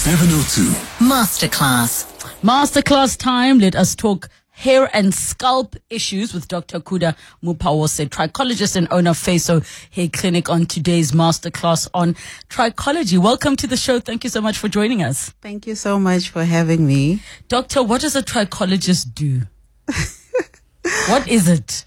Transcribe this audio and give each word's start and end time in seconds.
702. 0.00 0.62
Masterclass. 1.04 2.06
Masterclass 2.40 3.18
time. 3.18 3.58
Let 3.58 3.76
us 3.76 3.94
talk 3.94 4.30
hair 4.48 4.88
and 4.94 5.12
scalp 5.12 5.76
issues 5.90 6.32
with 6.32 6.48
Dr. 6.48 6.80
Kuda 6.80 7.14
Mupawose, 7.44 8.08
trichologist 8.08 8.76
and 8.76 8.88
owner 8.90 9.10
of 9.10 9.18
Feso 9.18 9.62
Hair 9.90 10.08
Clinic 10.14 10.48
on 10.48 10.64
today's 10.64 11.12
masterclass 11.12 11.86
on 11.92 12.14
trichology. 12.48 13.18
Welcome 13.18 13.56
to 13.56 13.66
the 13.66 13.76
show. 13.76 14.00
Thank 14.00 14.24
you 14.24 14.30
so 14.30 14.40
much 14.40 14.56
for 14.56 14.68
joining 14.68 15.02
us. 15.02 15.34
Thank 15.42 15.66
you 15.66 15.74
so 15.74 15.98
much 15.98 16.30
for 16.30 16.44
having 16.44 16.86
me. 16.86 17.20
Doctor, 17.48 17.82
what 17.82 18.00
does 18.00 18.16
a 18.16 18.22
trichologist 18.22 19.14
do? 19.14 19.42
what 21.10 21.28
is 21.28 21.46
it? 21.46 21.84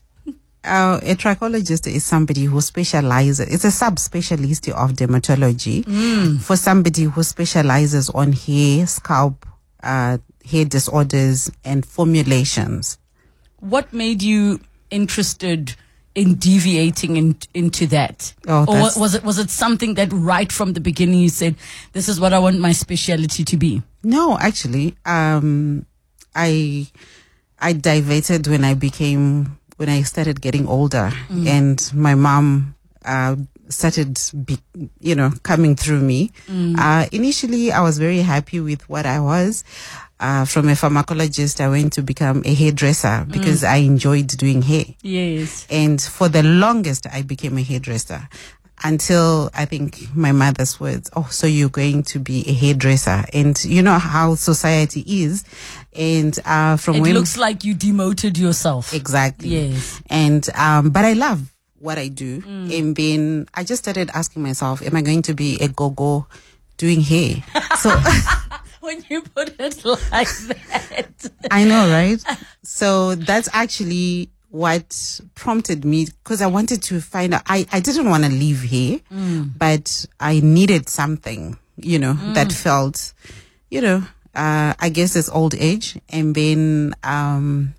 Uh, 0.64 1.00
a 1.04 1.16
trichologist 1.16 1.88
is 1.94 2.06
somebody 2.06 2.46
who 2.46 2.62
specializes, 2.62 3.42
it's 3.42 3.66
a 3.66 3.68
subspecialty 3.68 4.72
of 4.72 4.94
dermatology 4.94 5.84
for 6.42 6.56
somebody 6.56 7.04
who 7.04 7.22
specializes 7.22 8.10
on 8.12 8.32
hair, 8.32 8.88
scalp, 8.88 9.46
uh, 9.84 10.18
hair 10.50 10.64
disorders, 10.64 11.52
and 11.66 11.86
formulations. 11.86 12.98
What 13.60 13.92
made 13.92 14.22
you 14.22 14.62
interested 14.90 15.76
in 16.16 16.36
deviating 16.36 17.18
in, 17.18 17.36
into 17.54 17.88
that? 17.88 18.34
Oh, 18.48 18.66
or 18.68 19.00
was 19.00 19.16
it 19.16 19.24
was 19.24 19.40
it 19.40 19.50
something 19.50 19.96
that 19.96 20.10
right 20.14 20.52
from 20.52 20.74
the 20.74 20.80
beginning 20.80 21.20
you 21.20 21.30
said, 21.30 21.56
"This 21.94 22.08
is 22.08 22.20
what 22.20 22.34
I 22.34 22.40
want 22.40 22.60
my 22.60 22.72
specialty 22.72 23.44
to 23.44 23.58
be"? 23.58 23.82
No, 24.04 24.38
actually, 24.38 24.96
um, 25.06 25.86
I 26.36 26.88
I 27.60 27.74
diverted 27.74 28.48
when 28.48 28.64
I 28.64 28.74
became 28.76 29.58
when 29.84 29.90
I 29.90 30.04
started 30.04 30.40
getting 30.40 30.66
older, 30.66 31.12
and 31.30 31.92
my 31.94 32.16
mom 32.16 32.74
uh, 33.04 33.36
started, 33.68 34.18
be, 34.46 34.58
you 35.02 35.14
know, 35.14 35.32
coming 35.44 35.76
through 35.76 36.00
me. 36.00 36.32
Uh, 36.80 37.06
initially, 37.12 37.70
I 37.74 37.82
was 37.82 38.00
very 38.00 38.20
happy 38.20 38.62
with 38.62 38.88
what 38.88 39.06
I 39.06 39.20
was. 39.20 39.66
Uh, 40.22 40.46
from 40.46 40.70
a 40.70 40.72
pharmacologist, 40.72 41.60
I 41.60 41.68
went 41.68 41.92
to 41.94 42.02
become 42.02 42.44
a 42.46 42.54
hairdresser 42.54 43.26
because 43.30 43.66
I 43.66 43.78
enjoyed 43.78 44.28
doing 44.28 44.62
hair. 44.62 44.86
Yes. 45.02 45.68
And 45.70 46.02
for 46.02 46.30
the 46.30 46.44
longest, 46.44 47.06
I 47.12 47.24
became 47.24 47.58
a 47.58 47.62
hairdresser 47.62 48.30
until 48.86 49.50
I 49.54 49.66
think 49.66 50.16
my 50.16 50.32
mother's 50.32 50.80
words, 50.80 51.10
Oh, 51.16 51.28
so 51.30 51.46
you're 51.48 51.68
going 51.70 52.04
to 52.04 52.20
be 52.20 52.48
a 52.48 52.54
hairdresser. 52.54 53.26
And 53.34 53.62
you 53.66 53.82
know 53.82 54.00
how 54.00 54.36
society 54.36 55.04
is. 55.06 55.44
And, 55.96 56.38
uh, 56.46 56.78
from 56.78 56.96
It 56.98 57.02
when 57.02 57.14
looks 57.14 57.38
like 57.38 57.64
you 57.64 57.74
demoted 57.74 58.38
yourself. 58.38 58.94
exactly. 58.94 59.50
Yes. 59.50 60.02
And, 60.10 60.48
um, 60.56 60.90
but 60.90 61.06
I 61.06 61.14
love 61.14 61.52
what 61.80 61.98
I 61.98 62.08
do. 62.08 62.42
And 62.46 62.96
then 62.96 63.48
I 63.54 63.64
just 63.64 63.84
started 63.84 64.10
asking 64.14 64.42
myself, 64.44 64.82
am 64.82 64.96
I 64.96 65.02
going 65.02 65.22
to 65.24 65.34
be 65.34 65.58
a 65.60 65.68
go-go 65.68 66.26
doing 66.78 67.02
hair? 67.02 67.44
So 67.80 67.90
When 68.80 69.04
you 69.10 69.22
put 69.22 69.56
it 69.60 69.86
like 69.86 70.28
that. 70.48 71.30
I 71.52 71.64
know, 71.64 71.90
right? 71.90 72.22
So 72.64 73.16
that's 73.16 73.48
actually 73.54 74.30
what 74.50 75.20
prompted 75.36 75.86
me 75.86 76.06
because 76.24 76.42
I 76.42 76.48
wanted 76.48 76.84
to 76.84 77.00
find 77.02 77.34
out. 77.34 77.44
I, 77.48 77.66
I 77.72 77.80
didn't 77.80 78.10
want 78.10 78.24
to 78.26 78.30
leave 78.30 78.62
here, 78.62 79.00
but 79.10 80.06
I 80.20 80.42
needed 80.42 80.90
something, 80.90 81.58
you 81.78 81.98
know, 81.98 82.14
that 82.34 82.52
felt, 82.52 83.14
you 83.72 83.80
know, 83.82 84.04
uh, 84.36 84.74
I 84.80 84.90
guess 84.90 85.16
it's 85.16 85.30
old 85.30 85.56
age. 85.56 85.98
And 86.10 86.36
then, 86.36 86.94
um, 87.04 87.74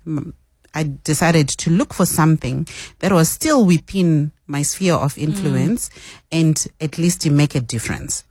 I 0.75 0.91
decided 1.05 1.47
to 1.47 1.69
look 1.69 1.93
for 1.93 2.05
something 2.05 2.67
that 2.99 3.13
was 3.13 3.29
still 3.29 3.65
within 3.65 4.33
my 4.45 4.61
sphere 4.61 4.95
of 4.95 5.17
influence 5.17 5.89
and 6.33 6.67
at 6.81 6.97
least 6.97 7.21
to 7.21 7.31
make 7.31 7.55
a 7.55 7.61
difference. 7.61 8.25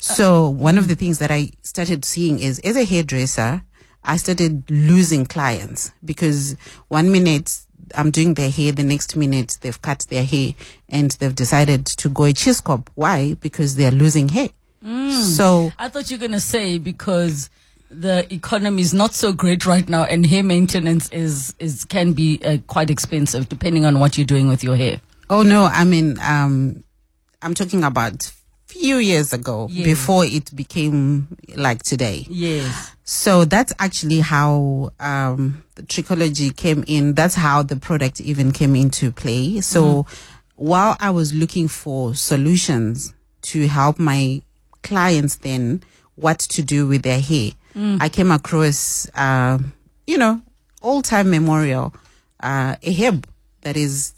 So 0.00 0.48
one 0.48 0.78
of 0.78 0.88
the 0.88 0.94
things 0.94 1.18
that 1.18 1.30
I 1.30 1.50
started 1.60 2.06
seeing 2.06 2.38
is 2.40 2.58
as 2.60 2.74
a 2.74 2.84
hairdresser, 2.84 3.62
I 4.02 4.16
started 4.16 4.64
losing 4.70 5.26
clients 5.26 5.92
because 6.02 6.56
one 6.88 7.12
minute 7.12 7.54
I'm 7.94 8.10
doing 8.10 8.32
their 8.32 8.50
hair, 8.50 8.72
the 8.72 8.82
next 8.82 9.14
minute 9.14 9.58
they've 9.60 9.80
cut 9.82 10.06
their 10.08 10.24
hair 10.24 10.54
and 10.88 11.10
they've 11.12 11.34
decided 11.34 11.84
to 11.84 12.08
go 12.08 12.24
a 12.24 12.32
cheese 12.32 12.62
cop. 12.62 12.88
Why? 12.94 13.34
Because 13.34 13.76
they're 13.76 13.90
losing 13.90 14.30
hair. 14.30 14.48
So 15.10 15.70
I 15.78 15.90
thought 15.90 16.10
you 16.10 16.16
were 16.16 16.20
going 16.20 16.32
to 16.32 16.40
say 16.40 16.78
because 16.78 17.50
the 17.90 18.32
economy 18.32 18.82
is 18.82 18.94
not 18.94 19.12
so 19.14 19.32
great 19.32 19.66
right 19.66 19.88
now 19.88 20.04
and 20.04 20.24
hair 20.24 20.42
maintenance 20.44 21.08
is, 21.10 21.54
is 21.58 21.84
can 21.84 22.12
be 22.12 22.40
uh, 22.44 22.58
quite 22.68 22.88
expensive 22.88 23.48
depending 23.48 23.84
on 23.84 23.98
what 23.98 24.16
you're 24.16 24.24
doing 24.26 24.48
with 24.48 24.62
your 24.62 24.76
hair. 24.76 25.00
Oh 25.28 25.42
no, 25.42 25.64
I 25.64 25.84
mean, 25.84 26.18
um, 26.20 26.84
I'm 27.42 27.54
talking 27.54 27.82
about 27.84 28.32
few 28.66 28.96
years 28.98 29.32
ago 29.32 29.66
Yes. 29.70 29.84
before 29.84 30.24
it 30.24 30.54
became 30.54 31.26
like 31.56 31.82
today. 31.82 32.24
Yes. 32.30 32.92
So 33.02 33.44
that's 33.44 33.72
actually 33.80 34.20
how 34.20 34.90
um, 35.00 35.64
the 35.74 35.82
trichology 35.82 36.56
came 36.56 36.84
in. 36.86 37.14
That's 37.14 37.34
how 37.34 37.64
the 37.64 37.74
product 37.76 38.20
even 38.20 38.52
came 38.52 38.76
into 38.76 39.10
play. 39.10 39.60
So 39.60 40.06
while 40.54 40.96
I 41.00 41.10
was 41.10 41.34
looking 41.34 41.66
for 41.66 42.14
solutions 42.14 43.12
to 43.42 43.66
help 43.66 43.98
my 43.98 44.42
clients 44.84 45.36
then 45.36 45.82
what 46.14 46.38
to 46.38 46.62
do 46.62 46.86
with 46.86 47.02
their 47.02 47.20
hair, 47.20 47.50
I 47.74 48.08
came 48.08 48.30
across, 48.30 49.08
uh, 49.14 49.58
you 50.06 50.18
know, 50.18 50.40
old 50.82 51.04
time 51.04 51.30
memorial, 51.30 51.94
uh, 52.42 52.76
a 52.82 52.92
herb 52.94 53.26
that 53.62 53.76
is 53.76 54.12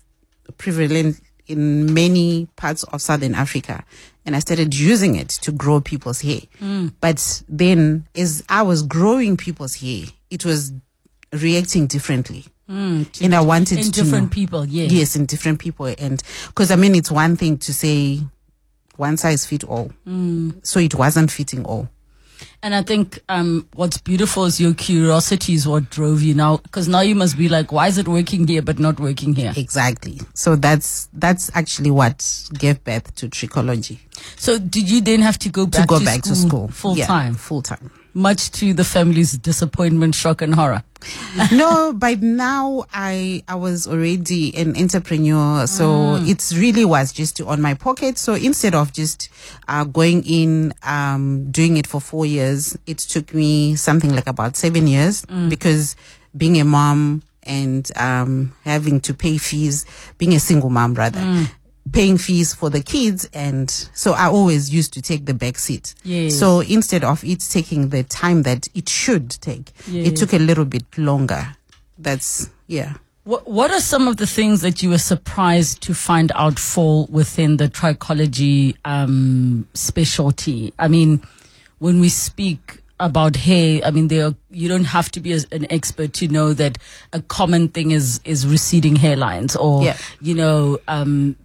prevalent 0.58 1.20
in 1.46 1.92
many 1.92 2.46
parts 2.56 2.82
of 2.84 3.02
Southern 3.02 3.34
Africa. 3.34 3.84
And 4.24 4.36
I 4.36 4.38
started 4.38 4.74
using 4.74 5.16
it 5.16 5.28
to 5.42 5.50
grow 5.52 5.80
people's 5.80 6.20
hair. 6.20 6.40
But 7.00 7.42
then 7.48 8.06
as 8.14 8.44
I 8.48 8.62
was 8.62 8.82
growing 8.82 9.36
people's 9.36 9.74
hair, 9.74 10.04
it 10.30 10.44
was 10.44 10.72
reacting 11.32 11.86
differently. 11.88 12.46
and 12.69 13.34
I 13.34 13.40
wanted 13.40 13.78
In 13.78 13.84
to 13.84 13.90
different 13.90 14.24
know- 14.24 14.30
people, 14.34 14.64
yes. 14.64 14.92
Yes, 14.92 15.16
in 15.16 15.26
different 15.26 15.58
people. 15.58 15.86
And 15.98 16.22
because 16.46 16.70
I 16.70 16.76
mean, 16.76 16.94
it's 16.94 17.10
one 17.10 17.36
thing 17.36 17.58
to 17.58 17.74
say 17.74 18.20
one 18.96 19.16
size 19.16 19.44
fit 19.44 19.64
all. 19.64 19.90
So 20.62 20.78
it 20.80 20.94
wasn't 20.94 21.30
fitting 21.30 21.64
all. 21.66 21.88
And 22.65 22.75
I 22.77 22.83
think 22.83 23.19
um, 23.28 23.67
what's 23.75 23.99
beautiful 23.99 24.45
is 24.45 24.61
your 24.61 24.73
curiosity 24.75 25.55
is 25.55 25.67
what 25.67 25.91
drove 25.91 26.23
you 26.23 26.34
now. 26.34 26.59
Because 26.59 26.87
now 26.87 27.00
you 27.00 27.17
must 27.17 27.37
be 27.37 27.49
like, 27.49 27.73
why 27.73 27.89
is 27.89 27.99
it 27.99 28.06
working 28.06 28.47
here 28.47 28.62
but 28.62 28.78
not 28.78 29.00
working 29.00 29.34
here? 29.34 29.53
Exactly. 29.56 30.21
So 30.34 30.55
that's, 30.55 31.09
that's 31.12 31.50
actually 31.55 31.91
what 31.91 32.25
gave 32.56 32.83
birth 32.84 33.15
to 33.17 33.28
trichology. 33.28 33.99
So 34.37 34.59
did 34.61 34.89
you 34.89 35.00
then 35.00 35.23
have 35.23 35.39
to 35.41 35.49
go 35.49 35.67
back 35.67 35.81
to 35.83 35.87
go 35.89 35.99
to 35.99 36.05
back 36.05 36.25
school 36.25 36.34
to 36.34 36.41
school 36.41 36.69
full 36.69 36.97
Yeah, 36.97 37.06
time, 37.06 37.34
full 37.34 37.62
time. 37.62 37.91
much 38.15 38.53
to 38.53 38.73
the 38.75 38.84
family's 38.84 39.33
disappointment, 39.39 40.15
shock, 40.15 40.41
and 40.43 40.55
horror? 40.55 40.84
no, 41.53 41.93
by 41.93 42.15
now 42.15 42.84
I 42.94 43.43
I 43.49 43.56
was 43.56 43.89
already 43.89 44.55
an 44.56 44.77
entrepreneur, 44.77 45.67
so 45.67 46.15
it 46.21 46.53
really 46.55 46.84
was 46.84 47.12
just 47.12 47.41
on 47.41 47.61
my 47.61 47.75
pocket. 47.75 48.19
So 48.19 48.34
instead 48.34 48.77
of 48.77 48.93
just 48.93 49.29
uh, 49.67 49.83
going 49.83 50.23
in, 50.25 50.73
um, 50.84 51.50
doing 51.50 51.77
it 51.77 51.89
for 51.89 52.00
four 52.00 52.25
years, 52.25 52.51
it 52.86 52.98
took 52.98 53.32
me 53.34 53.76
something 53.76 54.12
like 54.14 54.26
about 54.28 54.56
seven 54.56 54.86
years 54.86 55.24
because 55.48 55.96
being 56.36 56.60
a 56.60 56.64
mom 56.64 57.22
and 57.44 57.90
um, 57.96 58.52
having 58.64 59.00
to 59.00 59.12
pay 59.14 59.36
fees, 59.38 59.84
being 60.18 60.34
a 60.34 60.40
single 60.40 60.70
mom 60.70 60.94
rather. 60.94 61.46
Paying 61.92 62.16
fees 62.18 62.54
for 62.54 62.70
the 62.70 62.80
kids, 62.80 63.28
and 63.34 63.68
so 63.92 64.12
I 64.12 64.26
always 64.28 64.70
used 64.72 64.92
to 64.94 65.02
take 65.02 65.26
the 65.26 65.34
back 65.34 65.58
seat. 65.58 65.94
Yes. 66.04 66.38
So 66.38 66.60
instead 66.60 67.02
of 67.02 67.24
it 67.24 67.40
taking 67.50 67.88
the 67.88 68.04
time 68.04 68.42
that 68.44 68.69
it 68.72 68.88
should 68.88 69.30
take, 69.40 69.72
Yes. 69.88 70.06
it 70.06 70.16
took 70.16 70.32
a 70.32 70.38
little 70.38 70.64
bit 70.64 70.84
longer. 70.96 71.56
That's 71.98 72.48
yeah. 72.69 72.92
What 73.24 73.48
What 73.48 73.72
are 73.72 73.80
some 73.80 74.06
of 74.06 74.16
the 74.16 74.28
things 74.28 74.60
that 74.60 74.80
you 74.80 74.90
were 74.90 74.98
surprised 75.14 75.82
to 75.82 75.92
find 75.92 76.30
out 76.36 76.56
fall 76.60 77.08
within 77.10 77.56
the 77.56 77.69
trichology 77.69 78.76
um, 78.84 79.66
specialty? 79.74 80.72
I 80.78 80.86
mean, 80.86 81.20
when 81.82 81.98
we 81.98 82.09
speak 82.09 82.78
about 83.00 83.34
hair, 83.34 83.81
I 83.84 83.90
mean, 83.90 84.06
there 84.06 84.26
are, 84.26 84.34
you 84.50 84.69
don't 84.69 84.84
have 84.84 85.11
to 85.11 85.20
be 85.20 85.32
an 85.32 85.67
expert 85.69 86.12
to 86.14 86.29
know 86.29 86.52
that 86.52 86.79
a 87.12 87.20
common 87.20 87.69
thing 87.69 87.90
is 87.90 88.20
is 88.25 88.46
receding 88.46 88.94
hairlines, 88.94 89.56
or 89.58 89.82
Yeah. 89.82 89.96
you 90.20 90.34
know. 90.34 90.79
Um, 90.88 91.37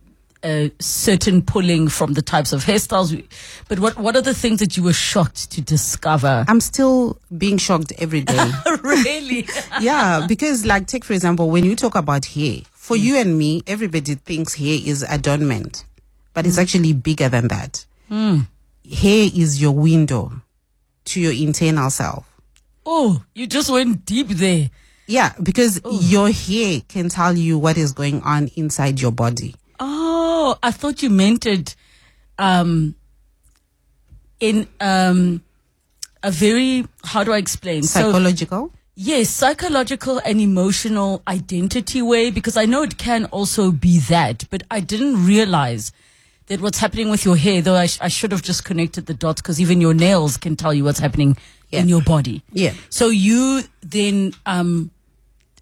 a 0.43 0.71
certain 0.79 1.41
pulling 1.41 1.87
from 1.87 2.13
the 2.13 2.21
types 2.21 2.53
of 2.53 2.63
hairstyles, 2.63 3.11
we- 3.11 3.27
but 3.67 3.79
what 3.79 3.97
what 3.97 4.15
are 4.15 4.21
the 4.21 4.35
things 4.35 4.59
that 4.59 4.77
you 4.77 4.83
were 4.83 4.93
shocked 4.93 5.49
to 5.49 5.61
discover? 5.61 6.45
I'm 6.47 6.61
still 6.61 7.17
being 7.35 7.57
shocked 7.57 7.91
every 7.97 8.21
day. 8.21 8.51
really, 8.83 9.47
yeah, 9.81 10.27
because 10.27 10.63
like 10.63 10.85
take 10.85 11.03
for 11.03 11.13
example, 11.13 11.49
when 11.49 11.65
you 11.65 11.75
talk 11.75 11.95
about 11.95 12.25
hair, 12.25 12.59
for 12.71 12.95
mm. 12.95 12.99
you 13.01 13.17
and 13.17 13.35
me, 13.35 13.63
everybody 13.65 14.13
thinks 14.13 14.53
hair 14.53 14.77
is 14.85 15.01
adornment, 15.01 15.85
but 16.35 16.45
it's 16.45 16.57
mm. 16.57 16.61
actually 16.61 16.93
bigger 16.93 17.29
than 17.29 17.47
that. 17.47 17.83
Mm. 18.11 18.45
Hair 18.91 19.29
is 19.35 19.61
your 19.61 19.71
window 19.71 20.31
to 21.05 21.19
your 21.21 21.33
internal 21.33 21.89
self. 21.89 22.25
oh, 22.85 23.23
you 23.35 23.47
just 23.47 23.69
went 23.69 24.05
deep 24.05 24.27
there. 24.29 24.69
Yeah, 25.07 25.33
because 25.41 25.79
your 25.85 26.29
hair 26.31 26.81
can 26.87 27.09
tell 27.09 27.37
you 27.37 27.57
what 27.57 27.77
is 27.77 27.91
going 27.93 28.21
on 28.23 28.49
inside 28.55 28.99
your 29.01 29.11
body. 29.11 29.55
Oh, 29.79 30.57
I 30.61 30.71
thought 30.71 31.01
you 31.03 31.09
meant 31.09 31.45
it 31.45 31.75
um 32.39 32.95
in 34.39 34.67
um 34.79 35.41
a 36.23 36.31
very 36.31 36.85
how 37.03 37.23
do 37.23 37.31
I 37.33 37.37
explain? 37.37 37.83
So 37.83 38.01
Psychological. 38.01 38.71
yes, 38.95 39.29
psychological 39.29 40.19
and 40.25 40.39
emotional 40.41 41.21
identity 41.27 42.01
way 42.01 42.31
because 42.31 42.57
I 42.57 42.65
know 42.65 42.83
it 42.83 42.97
can 42.97 43.25
also 43.25 43.71
be 43.71 43.99
that, 44.09 44.45
but 44.49 44.63
I 44.71 44.79
didn't 44.81 45.25
realize 45.25 45.91
that 46.47 46.61
what's 46.61 46.79
happening 46.79 47.09
with 47.09 47.25
your 47.25 47.35
hair, 47.35 47.61
though 47.61 47.75
I, 47.75 47.87
sh- 47.87 47.99
I 48.01 48.07
should 48.07 48.31
have 48.31 48.41
just 48.41 48.65
connected 48.65 49.05
the 49.05 49.13
dots 49.13 49.41
because 49.41 49.61
even 49.61 49.81
your 49.81 49.93
nails 49.93 50.37
can 50.37 50.55
tell 50.55 50.73
you 50.73 50.83
what's 50.83 50.99
happening 50.99 51.37
in 51.71 51.89
your 51.89 52.01
body. 52.01 52.41
Yeah. 52.51 52.73
So 52.89 53.09
you 53.09 53.63
then 53.81 54.33
um, 54.45 54.89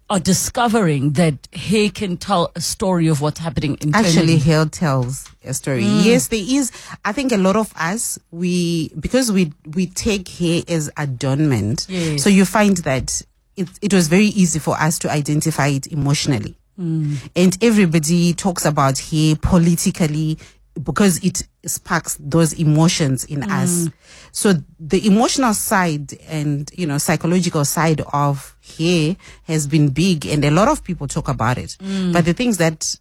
are 0.08 0.20
discovering 0.20 1.14
that 1.14 1.48
hair 1.52 1.90
can 1.90 2.16
tell 2.16 2.52
a 2.54 2.60
story 2.60 3.08
of 3.08 3.20
what's 3.20 3.40
happening 3.40 3.76
internally. 3.80 4.08
Actually, 4.08 4.38
hair 4.38 4.64
tells 4.66 5.28
a 5.44 5.52
story. 5.52 5.82
Yes, 5.82 6.28
there 6.28 6.40
is. 6.40 6.70
I 7.04 7.12
think 7.12 7.32
a 7.32 7.36
lot 7.36 7.56
of 7.56 7.72
us, 7.74 8.20
we, 8.30 8.90
because 9.00 9.32
we, 9.32 9.52
we 9.74 9.86
take 9.86 10.28
hair 10.28 10.62
as 10.68 10.88
adornment. 10.96 11.86
Yes. 11.88 12.22
So 12.22 12.30
you 12.30 12.44
find 12.44 12.76
that 12.78 13.22
it, 13.56 13.68
it 13.82 13.92
was 13.92 14.06
very 14.06 14.26
easy 14.26 14.60
for 14.60 14.76
us 14.80 15.00
to 15.00 15.10
identify 15.10 15.66
it 15.66 15.88
emotionally. 15.88 16.56
And 16.78 17.56
everybody 17.62 18.34
talks 18.34 18.66
about 18.66 18.98
hair 18.98 19.34
politically 19.34 20.36
because 20.82 21.24
it 21.24 21.42
sparks 21.64 22.16
those 22.20 22.52
emotions 22.54 23.24
in 23.24 23.40
mm. 23.40 23.50
us. 23.50 23.88
So 24.32 24.54
the 24.78 25.06
emotional 25.06 25.54
side 25.54 26.12
and, 26.28 26.70
you 26.74 26.86
know, 26.86 26.98
psychological 26.98 27.64
side 27.64 28.02
of 28.12 28.56
hair 28.78 29.16
has 29.44 29.66
been 29.66 29.88
big 29.88 30.26
and 30.26 30.44
a 30.44 30.50
lot 30.50 30.68
of 30.68 30.84
people 30.84 31.08
talk 31.08 31.28
about 31.28 31.58
it. 31.58 31.76
Mm. 31.80 32.12
But 32.12 32.24
the 32.24 32.34
things 32.34 32.58
that 32.58 32.98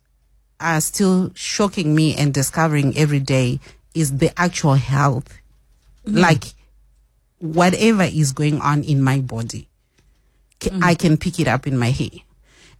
are 0.60 0.80
still 0.80 1.31
shocking 1.36 1.94
me 1.94 2.16
and 2.16 2.33
discovering 2.33 2.98
every 2.98 3.19
day 3.19 3.60
is 3.94 4.18
the 4.18 4.31
actual 4.39 4.75
health. 4.75 5.38
Mm. 6.06 6.19
Like 6.19 6.44
whatever 7.39 8.04
is 8.04 8.31
going 8.31 8.62
on 8.62 8.83
in 8.83 9.01
my 9.01 9.19
body, 9.19 9.68
ca- 10.62 10.80
I 10.81 10.95
can 10.95 11.18
pick 11.18 11.39
it 11.39 11.48
up 11.48 11.68
in 11.68 11.77
my 11.77 11.92
hair. 11.92 12.22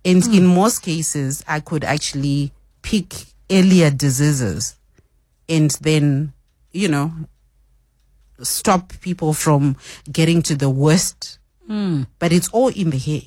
And 0.06 0.25
in 0.27 0.45
most 0.45 0.83
cases, 0.83 1.44
I 1.47 1.59
could 1.59 1.83
actually 1.83 2.53
pick 2.81 3.13
earlier 3.50 3.89
diseases 3.89 4.75
and 5.47 5.71
then, 5.81 6.33
you 6.71 6.88
know, 6.88 7.12
stop 8.42 8.94
people 9.01 9.33
from 9.33 9.77
getting 10.12 10.42
to 10.44 10.56
the 10.56 10.69
worst. 10.69 11.39
Hmm. 11.68 12.03
But 12.19 12.31
it's 12.31 12.50
all 12.50 12.69
in 12.69 12.89
the 12.89 12.97
hair. 12.97 13.21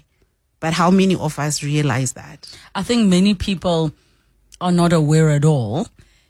But 0.61 0.75
how 0.75 0.91
many 0.91 1.15
of 1.15 1.39
us 1.39 1.63
realize 1.63 2.13
that? 2.13 2.53
I 2.75 2.83
think 2.83 3.09
many 3.09 3.35
people 3.35 3.93
are 4.61 4.73
not 4.73 4.93
aware 4.93 5.31
at 5.31 5.45
all. 5.45 5.89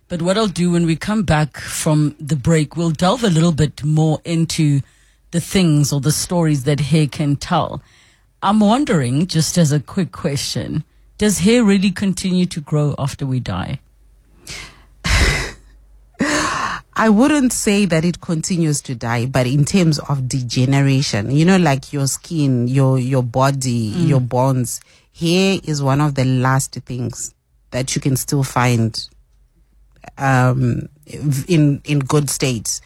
But 0.09 0.23
what 0.23 0.39
I'll 0.39 0.47
do 0.47 0.73
when 0.73 0.87
we 0.87 0.97
come 0.97 1.23
back 1.23 1.59
from 1.59 2.17
the 2.19 2.37
break, 2.37 2.77
we'll 2.77 2.91
delve 2.91 3.25
a 3.25 3.31
little 3.31 3.53
bit 3.53 3.85
more 3.85 4.21
into 4.25 4.81
the 5.33 5.41
things 5.41 5.93
or 5.93 6.01
the 6.01 6.13
stories 6.13 6.65
that 6.65 6.81
hair 6.81 7.07
can 7.07 7.37
tell. 7.37 7.83
I'm 8.43 8.61
wondering, 8.61 9.27
just 9.27 9.59
as 9.59 9.73
a 9.73 9.81
quick 9.81 10.13
question, 10.13 10.85
does 11.19 11.41
hair 11.41 11.63
really 11.63 11.91
continue 11.91 12.47
to 12.47 12.61
grow 12.61 12.95
after 12.99 13.27
we 13.27 13.41
die? 13.41 13.81
I 16.99 17.09
wouldn't 17.11 17.53
say 17.53 17.85
that 17.85 18.05
it 18.05 18.21
continues 18.21 18.81
to 18.83 18.95
die, 18.97 19.27
but 19.27 19.47
in 19.47 19.65
terms 19.65 20.01
of 20.01 20.29
degeneration, 20.29 21.31
you 21.31 21.45
know, 21.45 21.57
like 21.57 21.93
your 21.93 22.09
skin, 22.09 22.67
your 22.67 22.99
your 22.99 23.23
body, 23.23 23.93
mm. 23.93 24.09
your 24.09 24.21
bones, 24.21 24.81
hair 25.19 25.61
is 25.63 25.81
one 25.81 26.01
of 26.01 26.17
the 26.17 26.25
last 26.25 26.73
things 26.75 27.35
that 27.71 27.95
you 27.95 28.01
can 28.01 28.17
still 28.17 28.43
find 28.43 29.09
um 30.17 30.89
in 31.47 31.81
in 31.85 32.01
good 32.01 32.29
state 32.29 32.81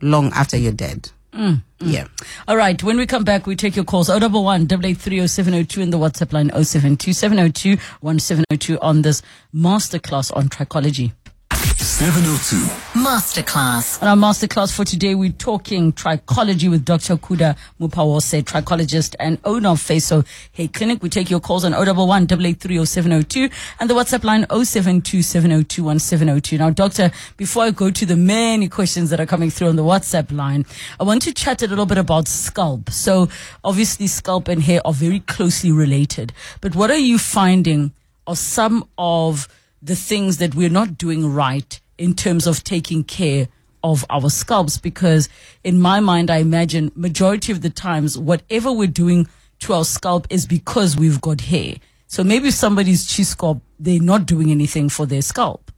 long 0.00 0.32
after 0.32 0.56
you're 0.56 0.72
dead. 0.72 1.10
Mm, 1.34 1.62
mm. 1.78 1.92
Yeah. 1.92 2.06
All 2.48 2.56
right. 2.56 2.82
When 2.82 2.96
we 2.96 3.06
come 3.06 3.24
back, 3.24 3.46
we 3.46 3.56
take 3.56 3.76
your 3.76 3.84
calls. 3.84 4.08
011 4.08 4.66
8830702 4.68 5.78
in 5.82 5.90
the 5.90 5.98
WhatsApp 5.98 6.32
line 6.32 6.50
072 6.50 7.12
702 7.12 7.76
1702 8.00 8.78
on 8.80 9.02
this 9.02 9.22
masterclass 9.54 10.34
on 10.34 10.48
trichology. 10.48 11.12
702. 11.62 12.56
Masterclass. 12.98 14.02
On 14.02 14.08
our 14.08 14.16
masterclass 14.16 14.74
for 14.74 14.84
today, 14.84 15.14
we're 15.14 15.30
talking 15.30 15.92
trichology 15.92 16.68
with 16.68 16.84
Dr. 16.84 17.16
Kuda 17.16 17.56
Mupawose, 17.80 18.42
trichologist 18.42 19.14
and 19.20 19.38
owner 19.44 19.68
of 19.70 19.78
Feso 19.78 20.26
Hair 20.54 20.68
Clinic. 20.68 21.02
We 21.02 21.08
take 21.08 21.30
your 21.30 21.38
calls 21.38 21.64
on 21.64 21.72
011 21.72 22.26
8830702 22.26 23.52
and 23.78 23.88
the 23.88 23.94
WhatsApp 23.94 24.24
line 24.24 24.46
072 24.50 25.22
702 25.22 25.84
1702. 25.84 26.58
Now, 26.58 26.70
doctor, 26.70 27.12
before 27.36 27.64
I 27.64 27.70
go 27.70 27.90
to 27.90 28.06
the 28.06 28.16
many 28.16 28.68
questions 28.68 29.10
that 29.10 29.20
are 29.20 29.26
coming 29.26 29.50
through 29.50 29.68
on 29.68 29.76
the 29.76 29.84
WhatsApp 29.84 30.32
line, 30.32 30.66
I 30.98 31.04
want 31.04 31.22
to 31.22 31.32
chat 31.32 31.62
a 31.62 31.68
little 31.68 31.86
bit 31.86 31.98
about 31.98 32.26
scalp. 32.26 32.90
So 32.90 33.28
obviously 33.62 34.08
scalp 34.08 34.48
and 34.48 34.62
hair 34.62 34.80
are 34.84 34.92
very 34.92 35.20
closely 35.20 35.70
related, 35.70 36.32
but 36.60 36.74
what 36.74 36.90
are 36.90 36.96
you 36.96 37.18
finding 37.18 37.92
are 38.26 38.36
some 38.36 38.88
of 38.98 39.46
the 39.82 39.96
things 39.96 40.38
that 40.38 40.54
we're 40.54 40.70
not 40.70 40.96
doing 40.96 41.32
right 41.32 41.80
in 41.98 42.14
terms 42.14 42.46
of 42.46 42.62
taking 42.64 43.02
care 43.04 43.48
of 43.84 44.04
our 44.10 44.30
scalps 44.30 44.78
because 44.78 45.28
in 45.64 45.80
my 45.80 45.98
mind 46.00 46.30
i 46.30 46.36
imagine 46.36 46.90
majority 46.94 47.50
of 47.50 47.60
the 47.62 47.70
times 47.70 48.16
whatever 48.16 48.70
we're 48.72 48.86
doing 48.86 49.26
to 49.58 49.72
our 49.74 49.84
scalp 49.84 50.26
is 50.30 50.46
because 50.46 50.96
we've 50.96 51.20
got 51.20 51.40
hair 51.40 51.74
so 52.06 52.22
maybe 52.22 52.48
if 52.48 52.54
somebody's 52.54 53.04
chi 53.16 53.24
scalp 53.24 53.60
they're 53.80 54.00
not 54.00 54.24
doing 54.26 54.50
anything 54.52 54.88
for 54.88 55.04
their 55.06 55.22
scalp 55.22 55.70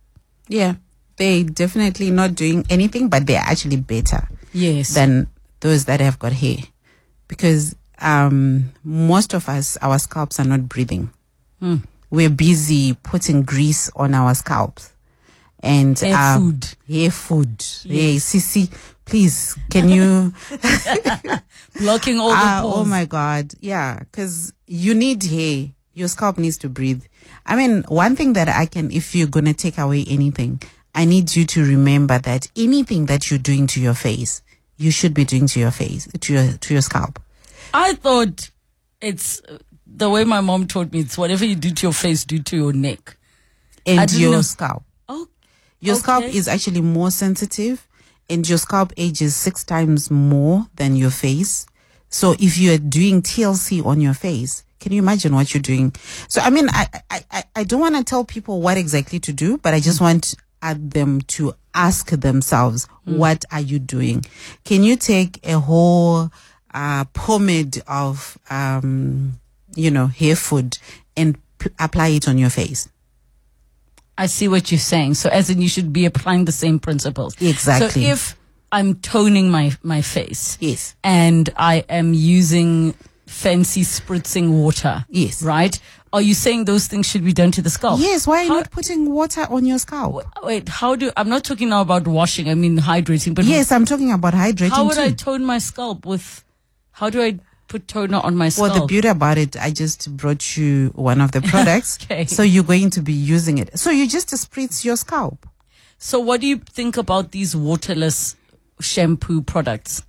Yeah. 0.48 0.74
They 1.16 1.44
definitely 1.44 2.10
not 2.10 2.34
doing 2.34 2.66
anything, 2.68 3.08
but 3.08 3.24
they're 3.26 3.40
actually 3.40 3.76
better. 3.76 4.28
yes 4.52 4.94
than 4.94 5.28
those 5.60 5.84
that 5.86 6.00
have 6.00 6.18
got 6.18 6.32
hair 6.32 6.58
because 7.28 7.76
um, 8.00 8.72
most 8.82 9.32
of 9.32 9.48
us 9.48 9.76
our 9.80 9.98
scalps 9.98 10.38
are 10.40 10.44
not 10.44 10.68
breathing 10.68 11.10
we're 12.14 12.30
busy 12.30 12.94
putting 13.02 13.42
grease 13.42 13.90
on 13.96 14.14
our 14.14 14.34
scalps. 14.34 14.90
And 15.60 15.98
Hair 15.98 16.16
um, 16.16 16.42
food. 16.42 16.68
hair 16.88 17.10
food. 17.10 17.60
Hey 17.86 18.16
sissy 18.16 18.70
please 19.06 19.56
can 19.70 19.88
you 19.88 20.32
blocking 21.78 22.18
all 22.18 22.30
the 22.30 22.36
Ah, 22.36 22.60
pores. 22.62 22.74
oh 22.76 22.84
my 22.84 23.04
god. 23.06 23.52
Yeah 23.60 23.98
because 24.00 24.52
you 24.66 24.94
need 24.94 25.22
hair. 25.24 25.68
Your 25.94 26.08
scalp 26.08 26.38
needs 26.38 26.58
to 26.58 26.68
breathe. 26.68 27.04
I 27.46 27.56
mean 27.56 27.82
one 27.88 28.16
thing 28.16 28.32
that 28.34 28.48
i 28.48 28.66
can 28.66 28.90
if 28.90 29.14
you're 29.14 29.26
gonna 29.28 29.54
take 29.54 29.78
away 29.78 30.04
anything 30.08 30.60
i 30.94 31.04
need 31.04 31.34
you 31.36 31.44
to 31.46 31.64
remember 31.64 32.18
that 32.18 32.46
anything 32.56 33.06
that 33.06 33.30
you're 33.30 33.38
doing 33.50 33.66
to 33.68 33.80
your 33.80 33.94
face 33.94 34.42
you 34.76 34.90
should 34.90 35.12
be 35.14 35.24
doing 35.24 35.46
to 35.48 35.60
your 35.60 35.70
face 35.70 36.08
to 36.20 36.32
your 36.32 36.52
to 36.58 36.74
your 36.74 36.82
scalp. 36.82 37.20
I 37.72 37.94
thought 37.94 38.50
it's 39.00 39.40
uh, 39.48 39.58
the 39.96 40.10
way 40.10 40.24
my 40.24 40.40
mom 40.40 40.66
taught 40.66 40.92
me 40.92 41.00
it's 41.00 41.16
whatever 41.16 41.44
you 41.44 41.54
do 41.54 41.70
to 41.70 41.86
your 41.86 41.92
face 41.92 42.24
do 42.24 42.38
to 42.40 42.56
your 42.56 42.72
neck. 42.72 43.16
And 43.86 44.12
your 44.12 44.32
know- 44.32 44.42
scalp. 44.42 44.82
Oh 45.08 45.28
your 45.80 45.94
scalp 45.96 46.24
is 46.24 46.48
actually 46.48 46.80
more 46.80 47.10
sensitive 47.10 47.86
and 48.30 48.48
your 48.48 48.58
scalp 48.58 48.92
ages 48.96 49.36
six 49.36 49.64
times 49.64 50.10
more 50.10 50.66
than 50.76 50.96
your 50.96 51.10
face. 51.10 51.66
So 52.08 52.32
if 52.38 52.56
you're 52.58 52.78
doing 52.78 53.22
tlc 53.22 53.84
on 53.84 54.00
your 54.00 54.14
face 54.14 54.64
can 54.80 54.92
you 54.92 54.98
imagine 55.00 55.34
what 55.34 55.54
you're 55.54 55.62
doing? 55.62 55.94
So 56.28 56.40
i 56.42 56.50
mean 56.50 56.68
i 56.70 56.86
i 57.10 57.44
i, 57.56 57.64
don't 57.64 57.80
want 57.80 57.96
to 57.96 58.04
tell 58.04 58.24
people 58.24 58.60
what 58.60 58.76
exactly 58.76 59.18
to 59.20 59.32
do 59.32 59.56
but 59.58 59.72
i 59.72 59.80
just 59.80 60.00
want 60.00 60.34
them 60.76 61.20
to 61.22 61.54
ask 61.74 62.10
themselves 62.10 62.86
what 63.04 63.44
are 63.52 63.60
you 63.60 63.78
doing? 63.78 64.24
Can 64.64 64.82
you 64.82 64.96
take 64.96 65.46
a 65.46 65.58
whole 65.60 66.30
uh, 66.72 67.04
pomade 67.12 67.82
of 67.86 68.38
um 68.50 69.38
you 69.76 69.90
know 69.90 70.06
hair 70.06 70.36
food 70.36 70.78
and 71.16 71.36
p- 71.58 71.70
apply 71.78 72.08
it 72.08 72.28
on 72.28 72.38
your 72.38 72.50
face 72.50 72.88
I 74.16 74.26
see 74.26 74.46
what 74.46 74.70
you're 74.70 74.78
saying. 74.78 75.14
So 75.14 75.28
as 75.28 75.50
in 75.50 75.60
you 75.60 75.68
should 75.68 75.92
be 75.92 76.04
applying 76.04 76.44
the 76.44 76.52
same 76.52 76.78
principles. 76.78 77.34
Exactly. 77.40 78.04
So 78.04 78.10
if 78.12 78.36
I'm 78.70 78.94
toning 78.96 79.50
my, 79.50 79.72
my 79.82 80.02
face 80.02 80.56
yes 80.60 80.94
and 81.02 81.50
I 81.56 81.84
am 81.88 82.14
using 82.14 82.94
fancy 83.26 83.82
spritzing 83.82 84.50
water. 84.62 85.04
Yes. 85.08 85.42
Right? 85.42 85.78
Are 86.12 86.22
you 86.22 86.34
saying 86.34 86.66
those 86.66 86.86
things 86.86 87.08
should 87.08 87.24
be 87.24 87.32
done 87.32 87.50
to 87.52 87.62
the 87.62 87.70
scalp? 87.70 87.98
Yes, 87.98 88.24
why 88.24 88.38
are 88.38 88.42
you 88.44 88.50
How- 88.50 88.58
not 88.60 88.70
putting 88.70 89.10
water 89.10 89.48
on 89.50 89.66
your 89.66 89.80
scalp? 89.80 90.24
Wait, 90.44 90.68
how 90.68 90.94
do, 90.94 91.10
I'm 91.16 91.28
not 91.28 91.42
talking 91.42 91.70
now 91.70 91.80
about 91.80 92.06
washing, 92.06 92.48
I 92.48 92.54
mean 92.54 92.78
hydrating, 92.78 93.34
but 93.34 93.44
Yes, 93.46 93.72
I'm 93.72 93.84
talking 93.84 94.12
about 94.12 94.32
hydrating 94.32 94.70
how 94.70 94.84
would 94.84 94.94
too. 94.94 95.00
I 95.02 95.10
tone 95.10 95.44
my 95.44 95.58
scalp 95.58 96.06
with, 96.06 96.44
how 96.92 97.10
do 97.10 97.20
I 97.20 97.40
put 97.68 97.88
toner 97.88 98.18
on 98.18 98.36
my 98.36 98.50
well, 98.58 98.80
the 98.80 98.86
beauty 98.86 99.08
about 99.08 99.38
it, 99.38 99.56
I 99.56 99.70
just 99.70 100.16
brought 100.16 100.56
you 100.56 100.88
one 100.94 101.20
of 101.20 101.32
the 101.32 101.40
products. 101.52 101.98
Okay. 102.04 102.24
So 102.26 102.42
you're 102.42 102.64
going 102.64 102.90
to 102.90 103.02
be 103.02 103.12
using 103.12 103.58
it. 103.58 103.78
So 103.78 103.90
you 103.90 104.08
just 104.08 104.28
spritz 104.28 104.84
your 104.84 104.96
scalp. 104.96 105.46
so 105.98 106.20
what 106.20 106.40
do 106.40 106.46
you 106.46 106.58
think 106.58 106.96
about 106.96 107.32
these 107.32 107.56
waterless 107.56 108.36
shampoo 108.80 109.42
products? 109.42 110.02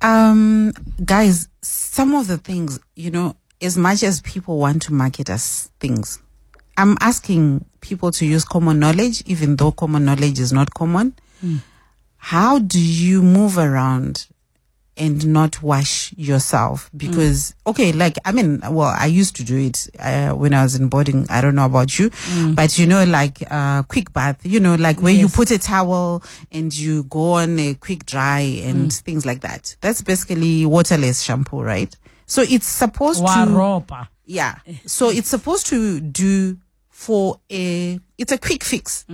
Um, 0.00 0.72
guys, 1.04 1.48
some 1.62 2.14
of 2.14 2.26
the 2.26 2.38
things, 2.38 2.80
you 2.96 3.10
know, 3.10 3.36
as 3.60 3.78
much 3.78 4.02
as 4.02 4.20
people 4.22 4.58
want 4.58 4.82
to 4.82 4.92
market 4.92 5.30
us 5.30 5.70
things, 5.78 6.20
I'm 6.76 6.96
asking 7.00 7.64
people 7.80 8.10
to 8.12 8.26
use 8.26 8.44
common 8.44 8.80
knowledge, 8.80 9.22
even 9.26 9.56
though 9.56 9.70
common 9.72 10.04
knowledge 10.04 10.40
is 10.40 10.52
not 10.52 10.74
common. 10.74 11.14
how 12.16 12.58
do 12.60 12.80
you 12.80 13.22
move 13.22 13.58
around 13.58 14.26
and 14.96 15.26
not 15.26 15.62
wash 15.62 16.12
yourself 16.18 16.90
because 16.94 17.54
okay 17.66 17.92
like 17.92 18.16
i 18.26 18.32
mean 18.32 18.60
well 18.70 18.94
i 18.98 19.06
used 19.06 19.34
to 19.36 19.42
do 19.42 19.56
it 19.56 19.88
uh, 19.98 20.30
when 20.32 20.52
i 20.52 20.62
was 20.62 20.74
in 20.74 20.88
boarding. 20.88 21.26
I 21.30 21.40
don't 21.40 21.54
know 21.54 21.64
about 21.64 21.98
you 21.98 22.10
but 22.54 22.78
you 22.78 22.86
know 22.86 23.02
like 23.04 23.42
uh 23.50 23.82
quick 23.84 24.12
bath 24.12 24.40
you 24.44 24.60
know 24.60 24.74
like 24.74 25.00
where 25.00 25.12
you 25.14 25.28
put 25.28 25.50
a 25.50 25.58
towel 25.58 26.22
and 26.50 26.76
you 26.76 27.04
go 27.04 27.32
on 27.32 27.58
a 27.58 27.74
quick 27.74 28.04
dry 28.04 28.40
and 28.40 28.92
things 28.92 29.24
like 29.24 29.40
that. 29.40 29.76
That's 29.80 30.02
basically 30.02 30.66
waterless 30.66 31.22
shampoo 31.22 31.62
right? 31.62 31.94
So 32.26 32.42
it's 32.42 32.66
supposed 32.66 33.20
to 33.46 33.52
yeah. 34.26 34.56
So 34.86 35.08
it's 35.10 35.28
supposed 35.28 35.66
to 35.68 36.00
do 36.00 36.58
for 36.88 37.40
a, 37.50 37.98
it's 38.16 38.30
a 38.32 38.38
quick 38.38 38.62
fix, 38.62 39.04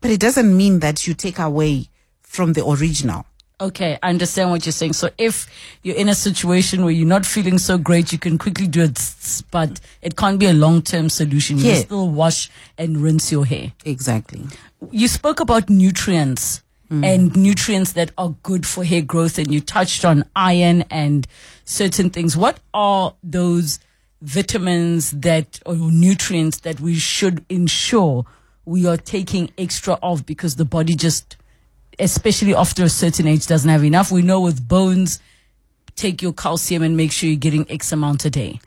but 0.00 0.10
it 0.10 0.18
doesn't 0.18 0.56
mean 0.56 0.80
that 0.80 1.06
you 1.06 1.14
take 1.14 1.38
away 1.38 1.88
from 2.22 2.54
the 2.54 2.66
original. 2.66 3.24
Okay, 3.58 3.98
I 4.02 4.10
understand 4.10 4.50
what 4.50 4.66
you're 4.66 4.72
saying. 4.72 4.92
So 4.92 5.08
if 5.16 5.46
you're 5.82 5.96
in 5.96 6.10
a 6.10 6.14
situation 6.14 6.84
where 6.84 6.92
you're 6.92 7.08
not 7.08 7.24
feeling 7.24 7.56
so 7.56 7.78
great, 7.78 8.12
you 8.12 8.18
can 8.18 8.36
quickly 8.36 8.66
do 8.66 8.82
it, 8.82 9.42
but 9.50 9.80
it 10.02 10.14
can't 10.14 10.38
be 10.38 10.44
a 10.44 10.52
long-term 10.52 11.08
solution. 11.08 11.56
You 11.56 11.70
Yeah. 11.70 11.80
still 11.80 12.10
wash 12.10 12.50
and 12.76 12.98
rinse 12.98 13.32
your 13.32 13.46
hair. 13.46 13.72
Exactly. 13.86 14.42
You 14.90 15.08
spoke 15.08 15.40
about 15.40 15.70
nutrients 15.70 16.60
hmm. 16.90 17.02
and 17.02 17.34
nutrients 17.34 17.92
that 17.92 18.10
are 18.18 18.34
good 18.42 18.66
for 18.66 18.84
hair 18.84 19.00
growth, 19.00 19.38
and 19.38 19.50
you 19.50 19.62
touched 19.62 20.04
on 20.04 20.24
iron 20.36 20.84
and 20.90 21.26
certain 21.64 22.10
things. 22.10 22.36
What 22.36 22.60
are 22.74 23.14
those 23.24 23.78
vitamins 24.20 25.12
that 25.12 25.60
or 25.64 25.76
nutrients 25.76 26.60
that 26.60 26.78
we 26.78 26.96
should 26.96 27.42
ensure 27.48 28.26
we 28.66 28.86
are 28.86 28.98
taking 28.98 29.50
extra 29.56 29.98
of 30.02 30.26
because 30.26 30.56
the 30.56 30.64
body 30.66 30.94
just 30.94 31.36
especially 31.98 32.54
after 32.54 32.84
a 32.84 32.88
certain 32.88 33.26
age 33.26 33.46
doesn't 33.46 33.70
have 33.70 33.84
enough 33.84 34.10
we 34.12 34.22
know 34.22 34.40
with 34.40 34.66
bones 34.68 35.20
take 35.94 36.20
your 36.20 36.32
calcium 36.32 36.82
and 36.82 36.96
make 36.96 37.10
sure 37.10 37.28
you're 37.28 37.38
getting 37.38 37.70
x 37.70 37.92
amount 37.92 38.24
a 38.24 38.30
day 38.30 38.60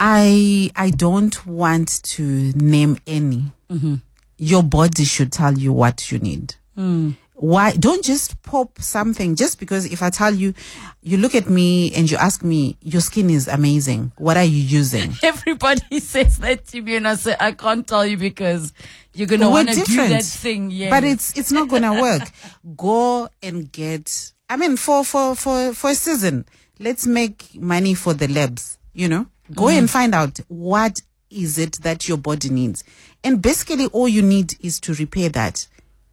I, 0.00 0.70
I 0.76 0.90
don't 0.90 1.44
want 1.46 2.02
to 2.04 2.22
name 2.22 2.98
any. 3.06 3.44
Mm-hmm. 3.70 3.96
Your 4.36 4.62
body 4.62 5.04
should 5.04 5.32
tell 5.32 5.58
you 5.58 5.72
what 5.72 6.12
you 6.12 6.18
need. 6.18 6.54
Mm. 6.76 7.16
Why 7.40 7.72
don't 7.72 8.04
just 8.04 8.42
pop 8.42 8.80
something 8.80 9.36
just 9.36 9.60
because 9.60 9.86
if 9.86 10.02
I 10.02 10.10
tell 10.10 10.34
you, 10.34 10.54
you 11.02 11.18
look 11.18 11.34
at 11.34 11.48
me 11.48 11.92
and 11.94 12.10
you 12.10 12.16
ask 12.16 12.42
me, 12.42 12.76
your 12.82 13.00
skin 13.00 13.30
is 13.30 13.46
amazing. 13.46 14.12
What 14.18 14.36
are 14.36 14.44
you 14.44 14.60
using? 14.60 15.14
everybody 15.22 16.00
says 16.00 16.38
that 16.38 16.66
to 16.66 16.80
me 16.80 16.96
and 16.96 17.06
i 17.06 17.14
say 17.14 17.36
i 17.40 17.52
can't 17.52 17.86
tell 17.86 18.04
you 18.04 18.16
because 18.16 18.72
you're 19.14 19.26
gonna 19.26 19.48
want 19.50 19.68
to 19.68 19.82
do 19.82 19.96
that 20.08 20.22
thing 20.24 20.70
yeah 20.70 20.90
But 20.90 21.04
it's 21.04 21.36
it's 21.36 21.52
not 21.52 21.68
gonna 21.68 22.00
work. 22.00 22.22
Go 22.76 23.28
and 23.42 23.70
get. 23.70 24.32
I 24.48 24.56
mean, 24.56 24.76
for 24.76 25.04
for 25.04 25.34
for 25.34 25.74
for 25.74 25.90
a 25.90 25.94
season, 25.94 26.46
let's 26.78 27.06
make 27.06 27.54
money 27.54 27.94
for 27.94 28.14
the 28.14 28.28
labs. 28.28 28.78
You 28.94 29.08
know, 29.08 29.26
go 29.54 29.64
mm-hmm. 29.64 29.78
and 29.78 29.90
find 29.90 30.14
out 30.14 30.38
what 30.48 31.00
is 31.30 31.58
it 31.58 31.78
that 31.82 32.08
your 32.08 32.16
body 32.16 32.48
needs, 32.48 32.84
and 33.22 33.42
basically 33.42 33.86
all 33.86 34.08
you 34.08 34.22
need 34.22 34.54
is 34.60 34.80
to 34.80 34.94
repair 34.94 35.28
that, 35.30 35.66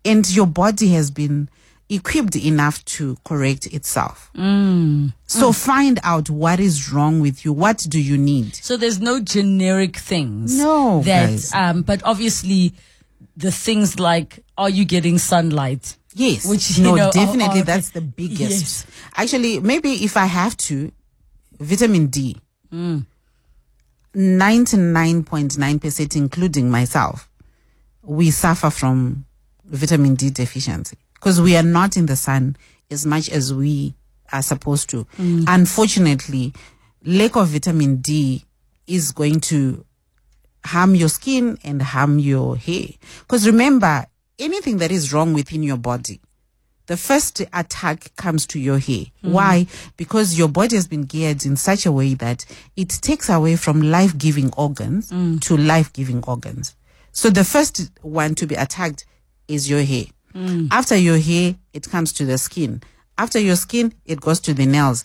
and 0.06 0.30
your 0.36 0.48
body 0.48 0.90
has 0.90 1.12
been 1.12 1.50
equipped 1.90 2.36
enough 2.36 2.84
to 2.86 3.18
correct 3.26 3.68
itself. 3.68 4.32
So 5.28 5.52
find 5.52 6.00
out 6.04 6.30
what 6.30 6.60
is 6.60 6.92
wrong 6.92 7.20
with 7.20 7.46
you. 7.46 7.54
What 7.54 7.86
do 7.90 8.00
you 8.00 8.18
need? 8.18 8.56
So 8.56 8.78
there's 8.78 9.00
no 9.00 9.20
generic 9.20 9.98
things. 9.98 10.58
No, 10.58 11.02
That, 11.04 11.54
um, 11.54 11.82
but 11.84 12.02
obviously 12.04 12.74
the 13.38 13.52
things 13.52 14.00
like, 14.00 14.40
are 14.58 14.70
you 14.70 14.86
getting 14.86 15.18
sunlight? 15.18 15.98
Yes. 16.16 16.46
Which, 16.48 16.80
no, 16.80 16.96
know, 16.96 17.08
are- 17.08 17.12
definitely 17.12 17.62
are- 17.62 17.66
that's 17.66 17.90
the 17.90 18.02
biggest. 18.02 18.40
Yes. 18.40 18.86
Actually, 19.16 19.60
maybe 19.60 20.04
if 20.06 20.16
I 20.18 20.26
have 20.26 20.56
to, 20.58 20.92
vitamin 21.60 22.08
D. 22.08 22.38
Mm. 22.74 23.06
99.9%, 24.16 26.16
including 26.16 26.72
myself, 26.72 27.30
we 28.02 28.32
suffer 28.32 28.70
from 28.70 29.26
vitamin 29.68 30.16
D 30.16 30.30
deficiency 30.30 30.98
because 31.14 31.42
we 31.42 31.56
are 31.56 31.64
not 31.64 31.98
in 31.98 32.06
the 32.06 32.16
sun 32.16 32.56
as 32.92 33.06
much 33.06 33.30
as 33.30 33.54
we 33.54 33.96
are 34.32 34.42
supposed 34.42 34.90
to. 34.92 35.06
Mm. 35.18 35.46
Unfortunately, 35.48 36.54
lack 37.04 37.36
of 37.36 37.50
vitamin 37.50 37.98
D 37.98 38.46
is 38.88 39.12
going 39.12 39.40
to 39.42 39.86
harm 40.66 40.96
your 40.96 41.10
skin 41.10 41.58
and 41.64 41.82
harm 41.82 42.20
your 42.20 42.58
hair. 42.58 42.88
Because 43.22 43.46
remember, 43.48 44.06
anything 44.40 44.78
that 44.78 44.92
is 44.92 45.14
wrong 45.14 45.34
within 45.34 45.64
your 45.64 45.78
body, 45.78 46.22
the 46.88 46.98
first 46.98 47.42
attack 47.54 48.16
comes 48.16 48.46
to 48.48 48.60
your 48.60 48.78
hair. 48.78 49.06
Why? 49.22 49.66
Because 49.98 50.38
your 50.38 50.48
body 50.48 50.76
has 50.76 50.88
been 50.88 51.04
geared 51.04 51.46
in 51.46 51.56
such 51.56 51.86
a 51.88 51.92
way 51.92 52.14
that 52.16 52.46
it 52.76 52.90
takes 52.90 53.30
away 53.30 53.56
from 53.56 53.82
life 53.82 54.16
giving 54.18 54.54
organs 54.54 55.10
to 55.42 55.58
life 55.58 55.92
giving 55.94 56.24
organs. 56.26 56.76
So 57.12 57.30
the 57.32 57.44
first 57.44 57.90
one 58.02 58.36
to 58.36 58.46
be 58.46 58.56
attacked 58.56 59.06
is 59.48 59.70
your 59.70 59.84
hair. 59.84 60.06
Mm. 60.34 60.68
After 60.72 60.96
your 60.96 61.18
hair, 61.18 61.56
it 61.74 61.90
comes 61.90 62.12
to 62.14 62.25
the 62.25 62.38
skin. 62.38 62.82
After 63.18 63.40
your 63.40 63.56
skin, 63.56 63.94
it 64.06 64.20
goes 64.22 64.40
to 64.42 64.54
the 64.54 64.66
nails. 64.66 65.04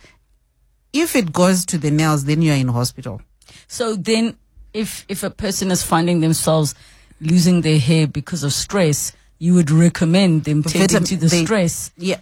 If 0.93 1.15
it 1.15 1.33
goes 1.33 1.65
to 1.67 1.79
the 1.79 1.91
nails, 1.91 2.25
then 2.25 2.43
you're 2.43 2.57
in 2.57 2.69
hospital. 2.69 3.23
So 3.69 3.95
then 3.95 4.37
if, 4.75 5.05
if 5.09 5.23
a 5.23 5.31
person 5.31 5.71
is 5.71 5.83
finding 5.83 6.21
themselves 6.21 6.75
losing 7.21 7.61
their 7.61 7.79
hair 7.79 8.07
because 8.07 8.43
of 8.43 8.53
stress, 8.53 9.13
you 9.39 9.55
would 9.55 9.71
recommend 9.71 10.45
them 10.45 10.63
Vitam- 10.63 11.07
to 11.07 11.17
the 11.17 11.27
they- 11.27 11.45
stress 11.45 11.93
Yeah. 11.97 12.19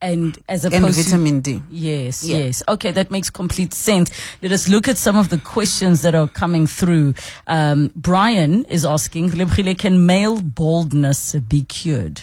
And 0.00 0.38
as 0.48 0.64
And 0.64 0.74
opposed 0.74 0.98
to 0.98 1.04
vitamin 1.04 1.40
D. 1.40 1.62
Yes, 1.70 2.24
Yeah. 2.24 2.38
yes. 2.38 2.62
Okay, 2.68 2.90
that 2.92 3.10
makes 3.10 3.30
complete 3.30 3.72
sense. 3.74 4.10
Let 4.42 4.52
us 4.52 4.68
look 4.68 4.88
at 4.88 4.98
some 4.98 5.16
of 5.16 5.28
the 5.30 5.38
questions 5.38 6.02
that 6.02 6.14
are 6.14 6.28
coming 6.28 6.66
through. 6.66 7.14
Um, 7.46 7.90
Brian 7.96 8.64
is 8.66 8.84
asking, 8.84 9.30
can 9.30 10.06
male 10.06 10.40
baldness 10.40 11.34
be 11.48 11.62
cured? 11.62 12.22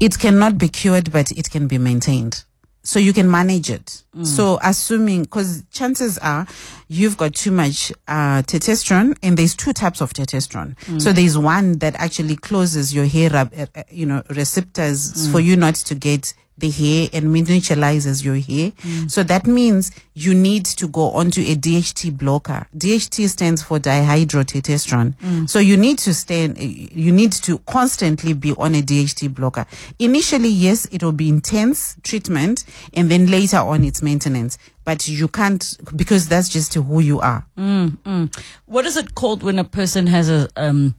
it 0.00 0.18
cannot 0.18 0.56
be 0.56 0.68
cured, 0.68 1.12
but 1.12 1.30
it 1.32 1.50
can 1.50 1.66
be 1.68 1.76
maintained. 1.78 2.44
So 2.82 2.98
you 2.98 3.12
can 3.12 3.30
manage 3.30 3.68
it. 3.70 4.02
So 4.22 4.58
assuming, 4.62 5.24
because 5.24 5.62
chances 5.70 6.16
are 6.18 6.46
you've 6.88 7.18
got 7.18 7.34
too 7.34 7.50
much 7.50 7.92
uh, 8.08 8.40
testosterone, 8.42 9.18
and 9.22 9.36
there's 9.36 9.54
two 9.54 9.74
types 9.74 10.00
of 10.00 10.14
testosterone. 10.14 10.74
So 11.00 11.12
there's 11.12 11.36
one 11.36 11.78
that 11.80 11.94
actually 11.96 12.36
closes 12.36 12.94
your 12.94 13.04
hair, 13.04 13.30
uh, 13.36 13.66
uh, 13.76 13.82
you 13.90 14.06
know, 14.06 14.22
receptors 14.30 15.30
for 15.30 15.40
you 15.40 15.56
not 15.56 15.74
to 15.74 15.94
get 15.94 16.32
the 16.60 16.70
hair 16.70 17.08
and 17.12 17.26
miniaturizes 17.26 18.24
your 18.24 18.36
hair. 18.36 18.70
Mm. 18.70 19.10
So 19.10 19.22
that 19.24 19.46
means 19.46 19.90
you 20.14 20.34
need 20.34 20.64
to 20.66 20.86
go 20.88 21.10
onto 21.10 21.40
a 21.40 21.56
DHT 21.56 22.16
blocker. 22.16 22.66
DHT 22.76 23.28
stands 23.28 23.62
for 23.62 23.78
dihydrotestosterone. 23.78 25.14
Mm. 25.16 25.48
So 25.48 25.58
you 25.58 25.76
need 25.76 25.98
to 26.00 26.14
stay, 26.14 26.52
you 26.54 27.12
need 27.12 27.32
to 27.32 27.58
constantly 27.60 28.32
be 28.32 28.52
on 28.52 28.74
a 28.74 28.82
DHT 28.82 29.34
blocker. 29.34 29.66
Initially, 29.98 30.48
yes, 30.48 30.86
it 30.86 31.02
will 31.02 31.12
be 31.12 31.28
intense 31.28 31.96
treatment 32.02 32.64
and 32.94 33.10
then 33.10 33.26
later 33.26 33.58
on 33.58 33.84
it's 33.84 34.02
maintenance. 34.02 34.58
But 34.84 35.08
you 35.08 35.28
can't, 35.28 35.76
because 35.94 36.28
that's 36.28 36.48
just 36.48 36.74
who 36.74 37.00
you 37.00 37.20
are. 37.20 37.46
Mm, 37.56 38.34
what 38.66 38.86
is 38.86 38.96
it 38.96 39.14
called 39.14 39.42
when 39.42 39.58
a 39.58 39.64
person 39.64 40.06
has 40.06 40.28
a, 40.28 40.48
um, 40.56 40.94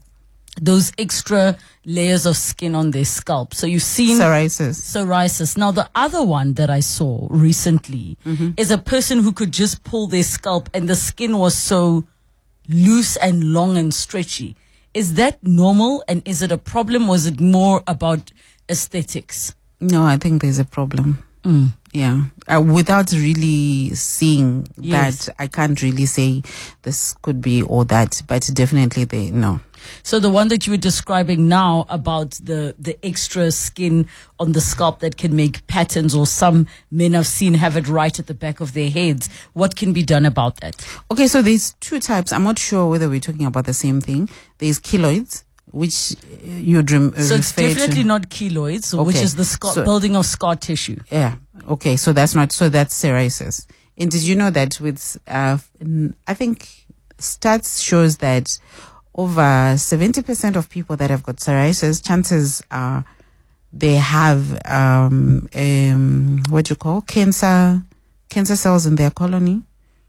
those 0.60 0.92
extra 0.98 1.58
layers 1.86 2.26
of 2.26 2.36
skin 2.36 2.76
on 2.76 2.92
their 2.92 3.06
scalp? 3.06 3.54
So 3.54 3.68
you've 3.68 3.84
seen 3.84 4.18
Psoriasis. 4.18 4.76
psoriasis. 4.80 5.58
Now, 5.58 5.72
the 5.72 5.90
other 5.96 6.24
one 6.24 6.54
that 6.54 6.70
I 6.70 6.80
saw 6.80 7.28
recently 7.30 8.18
mm-hmm. 8.26 8.52
is 8.58 8.72
a 8.72 8.78
person 8.78 9.20
who 9.20 9.32
could 9.32 9.52
just 9.52 9.84
pull 9.84 10.08
their 10.08 10.24
scalp 10.24 10.70
and 10.74 10.90
the 10.90 10.96
skin 10.96 11.38
was 11.38 11.56
so 11.56 12.06
loose 12.68 13.18
and 13.18 13.54
long 13.54 13.78
and 13.78 13.94
stretchy. 13.94 14.56
Is 14.94 15.14
that 15.16 15.42
normal 15.42 16.04
and 16.08 16.22
is 16.28 16.42
it 16.42 16.52
a 16.52 16.58
problem? 16.58 17.08
Was 17.08 17.26
it 17.26 17.40
more 17.40 17.84
about 17.88 18.32
aesthetics? 18.70 19.56
No, 19.80 20.04
I 20.04 20.18
think 20.18 20.42
there's 20.42 20.60
a 20.60 20.66
problem. 20.66 21.24
Mm. 21.44 21.74
Yeah. 21.94 22.24
Uh, 22.48 22.62
without 22.62 23.12
really 23.12 23.94
seeing 23.96 24.66
Yes. 24.78 25.26
that, 25.26 25.36
I 25.40 25.48
can't 25.48 25.82
really 25.82 26.06
say 26.06 26.42
this 26.84 27.16
could 27.22 27.42
be 27.42 27.62
or 27.64 27.84
that, 27.86 28.22
but 28.28 28.50
definitely 28.54 29.04
they, 29.04 29.30
no. 29.32 29.60
So 30.04 30.20
the 30.20 30.30
one 30.30 30.48
that 30.50 30.68
you 30.68 30.72
were 30.72 30.78
describing 30.78 31.48
now 31.50 31.86
about 31.90 32.32
the, 32.44 32.76
the 32.78 33.04
extra 33.04 33.52
skin 33.52 34.08
on 34.40 34.52
the 34.52 34.62
scalp 34.62 35.00
that 35.00 35.18
can 35.18 35.36
make 35.36 35.66
patterns 35.68 36.14
or 36.16 36.28
some 36.28 36.68
men 36.92 37.16
I've 37.16 37.28
seen 37.28 37.56
have 37.56 37.76
it 37.76 37.88
right 37.88 38.18
at 38.20 38.28
the 38.28 38.36
back 38.36 38.60
of 38.60 38.74
their 38.74 38.90
heads. 38.92 39.28
What 39.54 39.76
can 39.76 39.92
be 39.92 40.04
done 40.04 40.26
about 40.26 40.60
that? 40.62 40.86
Okay, 41.10 41.28
so 41.28 41.42
there's 41.42 41.74
two 41.80 42.00
types. 42.00 42.32
I'm 42.32 42.44
not 42.44 42.60
sure 42.60 42.90
whether 42.90 43.10
we're 43.10 43.20
talking 43.20 43.46
about 43.48 43.66
the 43.66 43.74
same 43.74 44.02
thing. 44.02 44.30
There's 44.60 44.80
keloids, 44.80 45.44
which 45.72 46.14
uh, 46.14 46.48
you'd 46.48 46.92
rem- 46.92 47.14
So 47.16 47.36
it's 47.36 47.52
definitely 47.54 48.04
to. 48.04 48.08
not 48.08 48.30
keloids, 48.30 48.94
which 49.06 49.16
is 49.18 49.36
the 49.36 49.46
scar- 49.46 49.74
So- 49.74 49.84
building 49.84 50.16
of 50.16 50.26
scar 50.26 50.56
tissue. 50.56 50.98
Yeah. 51.12 51.36
Okay, 51.70 51.96
so 51.98 52.14
that's 52.14 52.34
not, 52.36 52.52
so 52.52 52.70
that's 52.70 53.00
psoriasis. 53.02 53.66
And 53.98 54.10
did 54.10 54.24
you 54.24 54.36
know 54.36 54.50
that 54.50 54.80
with, 54.82 55.18
uh, 55.28 55.58
I 56.28 56.34
think 56.34 56.68
stats 57.18 57.84
shows 57.84 58.18
that 58.18 58.58
over 59.16 59.42
70% 59.76 60.56
of 60.56 60.70
people 60.70 60.96
that 60.98 61.10
have 61.10 61.24
got 61.24 61.36
psoriasis, 61.38 62.04
chances 62.06 62.64
are 62.72 63.06
they 63.74 63.96
have 63.96 64.60
um, 64.66 65.48
um, 65.56 66.42
what 66.50 66.70
you 66.70 66.76
call 66.76 67.02
cancer 67.02 67.82
cancer 68.30 68.56
cells 68.56 68.86
in 68.86 68.96
their 68.96 69.12
colony. 69.12 69.62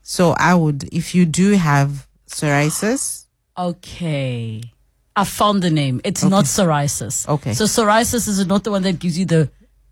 So 0.03 0.31
I 0.39 0.55
would, 0.55 0.85
if 0.93 1.15
you 1.15 1.27
do 1.27 1.53
have 1.53 2.07
psoriasis, 2.29 3.27
Okay. 3.59 4.63
I 5.15 5.25
found 5.25 5.63
the 5.63 5.71
name. 5.71 6.01
It's 6.05 6.25
not 6.25 6.45
psoriasis. 6.47 7.29
Okay. 7.29 7.53
So 7.55 7.65
psoriasis 7.65 8.29
is 8.29 8.47
not 8.47 8.65
the 8.65 8.71
one 8.71 8.83
that 8.83 8.99
gives 8.99 9.19
you 9.19 9.27
the 9.27 9.51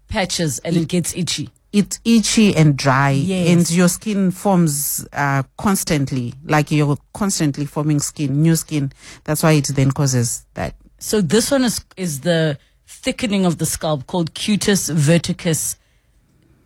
patches 0.09 0.59
and 0.61 0.77
it 0.77 0.89
gets 0.89 1.15
itchy. 1.15 1.51
it's 1.73 2.01
itchy 2.05 2.57
and 2.57 2.77
dry, 2.77 3.11
Yes. 3.11 3.49
and 3.49 3.71
your 3.71 3.89
skin 3.89 4.33
forms 4.33 5.07
uh, 5.13 5.43
constantly, 5.57 6.35
like 6.45 6.71
you're 6.73 6.97
constantly 7.15 7.65
forming 7.65 8.01
skin, 8.01 8.43
new 8.43 8.57
skin. 8.57 8.91
That's 9.25 9.43
why 9.45 9.53
it 9.53 9.69
then 9.69 9.93
causes 9.93 10.47
that. 10.55 10.75
So 10.99 11.21
this 11.21 11.51
one 11.51 11.65
is 11.65 11.85
is 11.97 12.21
the 12.23 12.59
thickening 12.89 13.47
of 13.47 13.59
the 13.59 13.67
scalp 13.67 14.07
called 14.09 14.35
cutis 14.35 14.91
verticis 14.93 15.77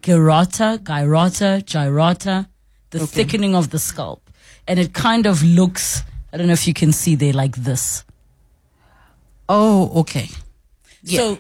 gyrata, 0.03 0.79
gyrata, 0.79 1.63
gyrata, 1.65 2.47
the 2.91 3.01
thickening 3.01 3.55
of 3.55 3.71
the 3.71 3.79
scalp. 3.79 4.31
And 4.67 4.79
it 4.79 4.93
kind 4.95 5.27
of 5.27 5.43
looks, 5.43 6.03
I 6.33 6.37
don't 6.37 6.47
know 6.47 6.53
if 6.55 6.67
you 6.67 6.75
can 6.75 6.93
see 6.93 7.15
there 7.15 7.33
like 7.33 7.57
this. 7.57 8.05
Oh, 9.49 9.91
okay. 10.01 10.29
Yeah. 11.03 11.19
So 11.19 11.39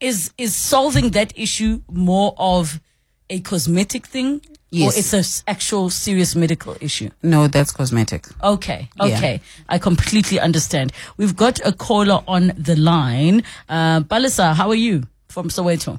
is 0.00 0.32
is 0.38 0.54
solving 0.54 1.10
that 1.10 1.32
issue 1.36 1.82
more 1.90 2.34
of 2.38 2.80
a 3.28 3.40
cosmetic 3.40 4.06
thing 4.06 4.40
Yes. 4.72 4.94
or 4.94 4.98
it's 4.98 5.12
an 5.14 5.24
actual 5.52 5.90
serious 5.90 6.36
medical 6.36 6.76
issue? 6.80 7.10
No, 7.24 7.48
that's 7.48 7.72
cosmetic. 7.72 8.26
Okay, 8.42 8.88
Yeah. 8.96 9.04
okay. 9.06 9.40
I 9.68 9.78
completely 9.78 10.38
understand. 10.38 10.92
We've 11.16 11.34
got 11.34 11.58
a 11.66 11.72
caller 11.72 12.22
on 12.28 12.52
the 12.56 12.76
line. 12.76 13.42
Uh, 13.68 14.00
Balisa, 14.00 14.54
how 14.54 14.68
are 14.68 14.76
you 14.76 15.02
from 15.28 15.48
Soweto? 15.48 15.98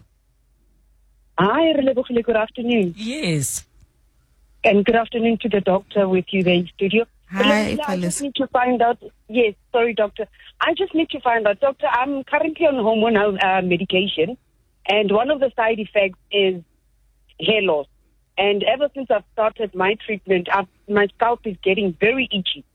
Hi, 1.37 1.73
Relebogile. 1.73 2.23
Good 2.23 2.35
afternoon. 2.37 2.93
Yes. 2.97 3.65
And 4.63 4.85
good 4.85 4.95
afternoon 4.95 5.37
to 5.41 5.49
the 5.49 5.59
doctor 5.59 6.07
with 6.07 6.25
you 6.31 6.43
there 6.43 6.53
in 6.53 6.67
studio. 6.75 7.05
Hi, 7.33 7.77
I 7.87 7.97
just 7.97 8.21
need 8.21 8.35
to 8.35 8.47
find 8.47 8.81
out. 8.81 9.01
Yes, 9.29 9.55
sorry, 9.71 9.93
doctor. 9.93 10.27
I 10.59 10.73
just 10.73 10.93
need 10.93 11.09
to 11.11 11.21
find 11.21 11.47
out. 11.47 11.61
Doctor, 11.61 11.87
I'm 11.87 12.23
currently 12.25 12.65
on 12.65 12.75
hormonal 12.75 13.41
uh, 13.41 13.61
medication, 13.61 14.37
and 14.85 15.11
one 15.11 15.31
of 15.31 15.39
the 15.39 15.49
side 15.55 15.79
effects 15.79 16.19
is 16.31 16.61
hair 17.39 17.61
loss. 17.61 17.87
And 18.37 18.63
ever 18.63 18.89
since 18.93 19.09
I've 19.09 19.23
started 19.33 19.73
my 19.73 19.95
treatment, 20.05 20.49
I've, 20.51 20.67
my 20.89 21.07
scalp 21.15 21.41
is 21.45 21.55
getting 21.63 21.95
very 21.99 22.27
itchy 22.31 22.65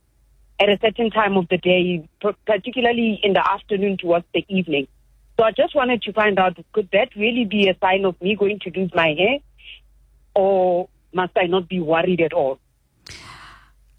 at 0.59 0.71
a 0.71 0.79
certain 0.81 1.11
time 1.11 1.37
of 1.37 1.49
the 1.49 1.59
day, 1.59 2.09
particularly 2.47 3.21
in 3.23 3.35
the 3.35 3.47
afternoon 3.47 3.99
towards 3.99 4.25
the 4.33 4.45
evening. 4.49 4.89
So 5.39 5.45
I 5.45 5.51
just 5.51 5.75
wanted 5.75 6.01
to 6.03 6.13
find 6.15 6.39
out, 6.39 6.57
could 6.73 6.89
that 6.93 7.11
really 7.15 7.45
be 7.45 7.69
a 7.69 7.77
sign 7.79 8.07
of 8.07 8.21
me 8.23 8.37
going 8.37 8.59
to 8.61 8.71
lose 8.71 8.91
my 8.95 9.15
hair? 9.19 9.39
Or 10.35 10.89
must 11.13 11.33
I 11.37 11.47
not 11.47 11.69
be 11.69 11.81
worried 11.81 12.23
at 12.23 12.33
all? 12.33 12.59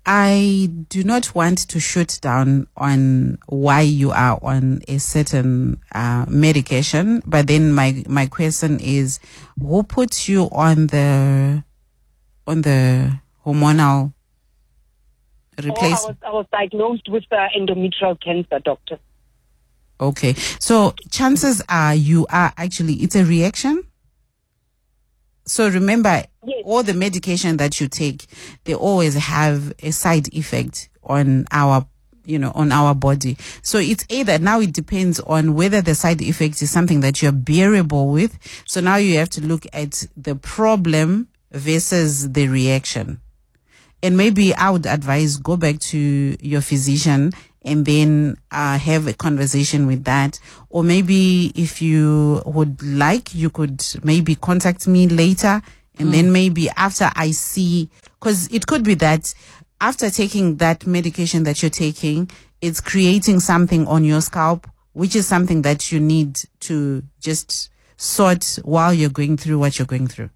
I 0.10 0.70
do 0.88 1.04
not 1.04 1.36
want 1.36 1.58
to 1.68 1.80
shoot 1.82 2.20
down 2.22 2.68
on 2.78 3.40
why 3.48 3.82
you 3.82 4.12
are 4.12 4.40
on 4.42 4.82
a 4.88 5.00
certain 5.00 5.82
uh, 5.94 6.26
medication, 6.30 7.22
but 7.26 7.48
then 7.48 7.74
my 7.74 8.06
my 8.08 8.26
question 8.26 8.80
is, 8.80 9.20
who 9.60 9.84
puts 9.84 10.30
you 10.30 10.44
on 10.54 10.88
the 10.88 11.64
on 12.48 12.62
the 12.62 13.20
hormonal 13.46 14.14
Or 15.58 15.64
I 15.64 15.66
replacement? 15.66 16.22
was, 16.22 16.26
I 16.26 16.32
was 16.32 16.46
diagnosed 16.54 17.10
with 17.10 17.26
uh, 17.32 17.50
endometrial 17.58 18.18
cancer, 18.22 18.60
doctor. 18.60 19.00
Okay, 20.00 20.36
so 20.60 20.94
chances 21.12 21.62
are 21.68 21.94
you 21.96 22.26
are 22.30 22.54
actually 22.56 22.94
it's 22.96 23.16
a 23.16 23.26
reaction. 23.26 23.84
So 25.46 25.68
remember, 25.70 26.24
Yes. 26.48 26.64
all 26.66 26.82
the 26.82 26.94
medication 26.94 27.58
that 27.58 27.82
you 27.82 27.90
take, 27.90 28.26
they 28.64 28.74
always 28.74 29.16
have 29.16 29.74
a 29.84 29.92
side 29.92 30.34
effect 30.34 30.88
on 31.04 31.46
our, 31.52 31.86
you 32.24 32.40
know, 32.40 32.54
on 32.56 32.72
our 32.72 32.96
body. 32.96 33.38
So 33.62 33.80
it's 33.80 34.06
either 34.08 34.40
now 34.40 34.62
it 34.62 34.72
depends 34.72 35.20
on 35.20 35.56
whether 35.56 35.82
the 35.82 35.94
side 35.94 36.22
effect 36.22 36.62
is 36.62 36.72
something 36.72 37.02
that 37.02 37.22
you're 37.22 37.34
bearable 37.34 38.08
with. 38.08 38.40
So 38.66 38.80
now 38.80 38.96
you 38.96 39.18
have 39.18 39.30
to 39.32 39.42
look 39.42 39.66
at 39.74 40.06
the 40.16 40.36
problem 40.36 41.28
versus 41.52 42.32
the 42.32 42.48
reaction. 42.48 43.20
And 44.02 44.16
maybe 44.16 44.54
I 44.56 44.70
would 44.70 44.86
advise 44.86 45.36
go 45.38 45.58
back 45.58 45.80
to 45.80 45.98
your 46.40 46.62
physician 46.62 47.34
and 47.64 47.86
then 47.86 48.38
uh, 48.52 48.78
have 48.78 49.08
a 49.08 49.14
conversation 49.14 49.86
with 49.88 50.06
that. 50.06 50.40
Or 50.70 50.84
maybe 50.84 51.52
if 51.56 51.82
you 51.82 52.42
would 52.46 52.82
like, 52.82 53.36
you 53.36 53.50
could 53.50 53.84
maybe 54.04 54.36
contact 54.36 54.88
me 54.88 55.08
later. 55.10 55.62
And 56.00 56.14
then 56.14 56.32
maybe 56.32 56.70
after 56.72 57.10
I 57.16 57.32
see, 57.32 57.90
because 58.20 58.52
it 58.52 58.68
could 58.68 58.84
be 58.84 58.94
that 58.96 59.34
after 59.82 60.10
taking 60.10 60.58
that 60.58 60.86
medication 60.86 61.44
that 61.44 61.62
you're 61.62 61.70
taking, 61.70 62.30
it's 62.62 62.82
creating 62.82 63.40
something 63.40 63.88
on 63.88 64.04
your 64.04 64.22
scalp, 64.22 64.68
which 64.94 65.16
is 65.16 65.28
something 65.28 65.62
that 65.64 65.92
you 65.92 66.00
need 66.00 66.40
to 66.62 67.04
just 67.20 67.70
sort 67.98 68.60
while 68.64 68.94
you're 68.94 69.10
going 69.10 69.38
through 69.38 69.60
what 69.60 69.78
you're 69.78 69.86
going 69.86 70.08
through. 70.08 70.30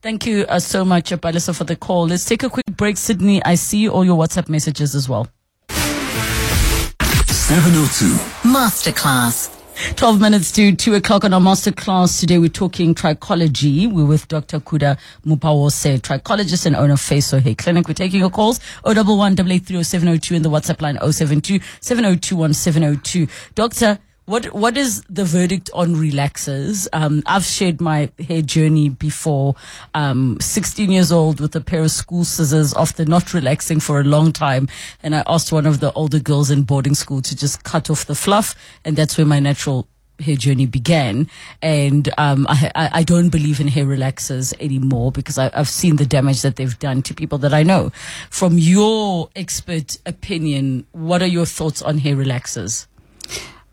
Thank 0.00 0.26
you 0.26 0.44
uh, 0.48 0.58
so 0.58 0.84
much, 0.84 1.10
Balisa, 1.10 1.56
for 1.56 1.64
the 1.64 1.76
call. 1.76 2.08
Let's 2.08 2.24
take 2.24 2.42
a 2.42 2.50
quick 2.50 2.66
break, 2.76 2.96
Sydney. 2.96 3.44
I 3.44 3.54
see 3.54 3.88
all 3.88 4.04
your 4.04 4.18
WhatsApp 4.18 4.48
messages 4.48 4.96
as 4.96 5.08
well. 5.08 5.28
702. 5.68 8.06
Masterclass. 8.48 9.61
12 9.90 10.20
minutes 10.20 10.52
to 10.52 10.74
2 10.76 10.94
o'clock 10.94 11.24
on 11.24 11.34
our 11.34 11.40
masterclass. 11.40 12.20
Today 12.20 12.38
we're 12.38 12.48
talking 12.48 12.94
trichology. 12.94 13.90
We're 13.90 14.04
with 14.04 14.28
Dr. 14.28 14.60
Kuda 14.60 14.96
Mupawose, 15.26 16.00
trichologist 16.00 16.66
and 16.66 16.76
owner 16.76 16.94
of 16.94 17.00
Feso 17.00 17.42
Hair 17.42 17.56
Clinic. 17.56 17.88
We're 17.88 17.94
taking 17.94 18.20
your 18.20 18.30
calls 18.30 18.60
011 18.86 19.84
702 19.84 20.34
in 20.34 20.42
the 20.42 20.50
WhatsApp 20.50 20.80
line 20.80 20.98
072 21.00 21.58
7021 21.80 22.54
702. 22.54 23.26
Doctor, 23.56 23.98
what 24.24 24.46
what 24.54 24.76
is 24.76 25.02
the 25.08 25.24
verdict 25.24 25.70
on 25.74 25.94
relaxers? 25.94 26.86
Um, 26.92 27.22
I've 27.26 27.44
shared 27.44 27.80
my 27.80 28.10
hair 28.18 28.42
journey 28.42 28.88
before. 28.88 29.56
Um, 29.94 30.38
16 30.40 30.90
years 30.90 31.10
old 31.10 31.40
with 31.40 31.56
a 31.56 31.60
pair 31.60 31.82
of 31.82 31.90
school 31.90 32.24
scissors 32.24 32.72
after 32.74 33.04
not 33.04 33.34
relaxing 33.34 33.80
for 33.80 34.00
a 34.00 34.04
long 34.04 34.32
time, 34.32 34.68
and 35.02 35.14
I 35.14 35.22
asked 35.26 35.52
one 35.52 35.66
of 35.66 35.80
the 35.80 35.92
older 35.92 36.20
girls 36.20 36.50
in 36.50 36.62
boarding 36.62 36.94
school 36.94 37.20
to 37.22 37.36
just 37.36 37.64
cut 37.64 37.90
off 37.90 38.06
the 38.06 38.14
fluff, 38.14 38.54
and 38.84 38.96
that's 38.96 39.18
where 39.18 39.26
my 39.26 39.40
natural 39.40 39.88
hair 40.20 40.36
journey 40.36 40.66
began. 40.66 41.28
And 41.60 42.08
um, 42.16 42.46
I, 42.48 42.90
I 42.92 43.02
don't 43.02 43.30
believe 43.30 43.60
in 43.60 43.66
hair 43.66 43.86
relaxers 43.86 44.54
anymore 44.60 45.10
because 45.10 45.36
I, 45.36 45.50
I've 45.52 45.68
seen 45.68 45.96
the 45.96 46.06
damage 46.06 46.42
that 46.42 46.56
they've 46.56 46.78
done 46.78 47.02
to 47.02 47.14
people 47.14 47.38
that 47.38 47.52
I 47.52 47.64
know. 47.64 47.90
From 48.30 48.56
your 48.56 49.30
expert 49.34 49.98
opinion, 50.06 50.86
what 50.92 51.22
are 51.22 51.26
your 51.26 51.46
thoughts 51.46 51.82
on 51.82 51.98
hair 51.98 52.14
relaxers? 52.14 52.86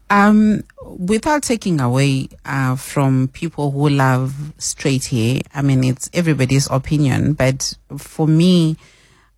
Um, 0.09 0.63
without 0.83 1.43
taking 1.43 1.79
away 1.79 2.29
uh, 2.45 2.75
from 2.75 3.27
people 3.27 3.69
who 3.71 3.89
love 3.89 4.53
straight 4.57 5.05
hair, 5.05 5.41
I 5.53 5.61
mean, 5.61 5.83
it's 5.83 6.09
everybody's 6.13 6.67
opinion, 6.69 7.33
but 7.33 7.75
for 7.97 8.27
me, 8.27 8.75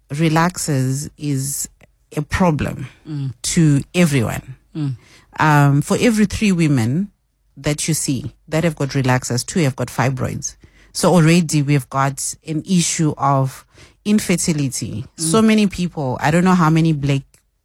relaxers 0.09 1.09
is 1.17 1.67
a 2.15 2.21
problem 2.21 2.87
to 3.41 3.81
everyone. 3.93 4.55
Um, 5.39 5.81
for 5.81 5.97
every 5.99 6.25
three 6.25 6.51
women 6.51 7.11
that 7.57 7.87
you 7.87 7.93
see 7.93 8.33
that 8.47 8.63
have 8.63 8.75
got 8.75 8.89
relaxers, 8.89 9.45
two 9.45 9.59
have 9.61 9.75
got 9.75 9.87
fibroids. 9.87 10.55
So 10.93 11.13
already 11.13 11.61
we've 11.61 11.89
got 11.89 12.35
an 12.47 12.63
issue 12.65 13.13
of 13.17 13.65
infertility. 14.05 15.05
So 15.15 15.41
many 15.41 15.67
people, 15.67 16.17
I 16.21 16.31
don't 16.31 16.43
know 16.43 16.55
how 16.55 16.69
many 16.69 16.91
black, 16.93 17.21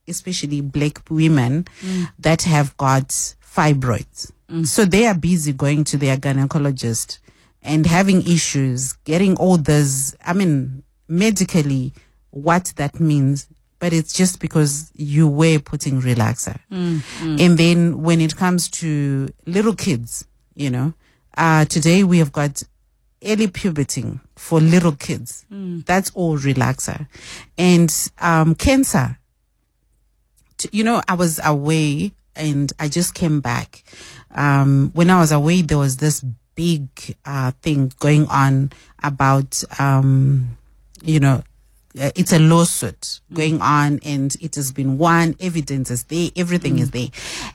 especially 0.08 0.60
black 0.60 1.00
women 1.10 1.64
mm. 1.80 2.08
that 2.18 2.42
have 2.42 2.76
got 2.76 3.08
fibroids. 3.08 4.32
Mm. 4.48 4.66
So 4.66 4.84
they 4.84 5.06
are 5.06 5.14
busy 5.14 5.52
going 5.52 5.84
to 5.84 5.96
their 5.96 6.16
gynecologist 6.16 7.18
and 7.62 7.86
having 7.86 8.26
issues, 8.26 8.92
getting 9.04 9.36
all 9.36 9.56
this, 9.56 10.14
I 10.24 10.32
mean, 10.32 10.84
medically, 11.08 11.92
what 12.30 12.72
that 12.76 13.00
means, 13.00 13.48
but 13.78 13.92
it's 13.92 14.12
just 14.12 14.40
because 14.40 14.90
you 14.94 15.28
were 15.28 15.58
putting 15.58 16.00
relaxer. 16.00 16.58
Mm, 16.70 17.40
and 17.40 17.58
then 17.58 18.02
when 18.02 18.20
it 18.20 18.36
comes 18.36 18.68
to 18.68 19.28
little 19.46 19.74
kids, 19.74 20.26
you 20.54 20.70
know, 20.70 20.94
uh, 21.36 21.64
today 21.66 22.04
we 22.04 22.18
have 22.18 22.32
got 22.32 22.62
early 23.24 23.48
puberty 23.48 24.20
for 24.36 24.60
little 24.60 24.92
kids. 24.92 25.44
That's 25.50 26.10
all 26.14 26.38
relaxer. 26.38 27.08
And 27.58 27.92
um, 28.18 28.54
cancer, 28.54 29.18
you 30.72 30.84
know, 30.84 31.02
I 31.08 31.14
was 31.14 31.40
away 31.44 32.12
and 32.34 32.72
I 32.78 32.88
just 32.88 33.14
came 33.14 33.40
back. 33.40 33.82
Um, 34.34 34.90
when 34.94 35.10
I 35.10 35.20
was 35.20 35.32
away, 35.32 35.62
there 35.62 35.78
was 35.78 35.96
this 35.96 36.24
big 36.54 36.88
uh, 37.24 37.52
thing 37.62 37.92
going 37.98 38.26
on 38.28 38.72
about, 39.02 39.62
um, 39.78 40.56
you 41.02 41.20
know, 41.20 41.42
uh, 41.98 42.10
it's 42.14 42.32
a 42.32 42.38
lawsuit 42.38 43.20
going 43.32 43.60
on 43.62 44.00
and 44.04 44.36
it 44.40 44.54
has 44.56 44.70
been 44.70 44.98
won 44.98 45.34
evidence 45.40 45.90
is 45.90 46.04
there 46.04 46.28
everything 46.36 46.78
is 46.78 46.90
there. 46.90 47.08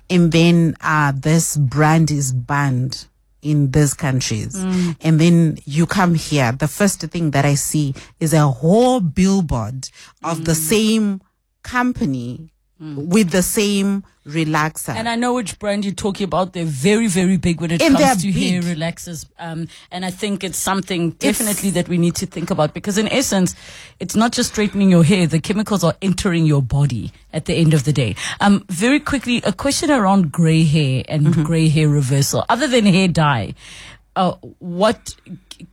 And 0.09 0.31
then 0.31 0.75
uh 0.81 1.11
this 1.15 1.57
brand 1.57 2.09
is 2.09 2.31
banned 2.31 3.05
in 3.43 3.71
these 3.71 3.93
countries. 3.93 4.55
And 5.01 5.19
then 5.19 5.59
you 5.65 5.85
come 5.85 6.15
here. 6.15 6.51
The 6.51 6.67
first 6.67 7.01
thing 7.01 7.31
that 7.31 7.45
i 7.45 7.53
see 7.55 7.93
is 8.19 8.33
a 8.33 8.47
whole 8.47 8.99
billboard 8.99 9.89
of 10.23 10.45
the 10.45 10.55
same 10.55 11.21
company 11.63 12.51
with 12.81 13.29
the 13.29 13.43
same 13.43 14.03
relaxer 14.25 14.95
And 14.95 15.07
I 15.07 15.15
know 15.15 15.33
which 15.35 15.59
brand 15.59 15.85
you're 15.85 15.93
talking 15.93 16.25
about. 16.25 16.53
They're 16.53 16.65
very, 16.65 17.07
very 17.07 17.37
big 17.37 17.61
when 17.61 17.69
it 17.71 17.81
And 17.81 17.95
comes 17.95 18.21
to 18.23 18.31
hair 18.31 18.61
relaxers. 18.61 19.25
Um, 19.37 19.67
and 19.91 20.03
I 20.03 20.09
think 20.11 20.43
it's 20.43 20.57
something 20.57 21.11
definitely 21.11 21.69
that 21.71 21.87
we 21.87 21.97
need 21.97 22.15
to 22.15 22.25
think 22.25 22.49
about 22.51 22.73
because 22.73 22.97
in 22.97 23.07
essence, 23.07 23.55
it's 23.99 24.15
not 24.15 24.31
just 24.31 24.49
straightening 24.49 24.89
your 24.89 25.03
hair. 25.03 25.27
The 25.27 25.39
chemicals 25.39 25.83
are 25.83 25.95
entering 26.01 26.45
your 26.45 26.61
body 26.63 27.11
at 27.33 27.45
the 27.45 27.53
end 27.55 27.73
of 27.75 27.83
the 27.83 27.93
day. 27.93 28.15
Um, 28.39 28.65
very 28.69 28.99
quickly, 28.99 29.41
a 29.43 29.53
question 29.53 29.91
around 29.91 30.31
gray 30.31 30.63
hair 30.63 31.03
and 31.07 31.27
Mm-hmm. 31.27 31.43
gray 31.43 31.69
hair 31.69 31.87
reversal. 31.89 32.45
Other 32.49 32.67
than 32.67 32.85
hair 32.85 33.07
dye, 33.07 33.53
uh, 34.15 34.33
what 34.59 35.15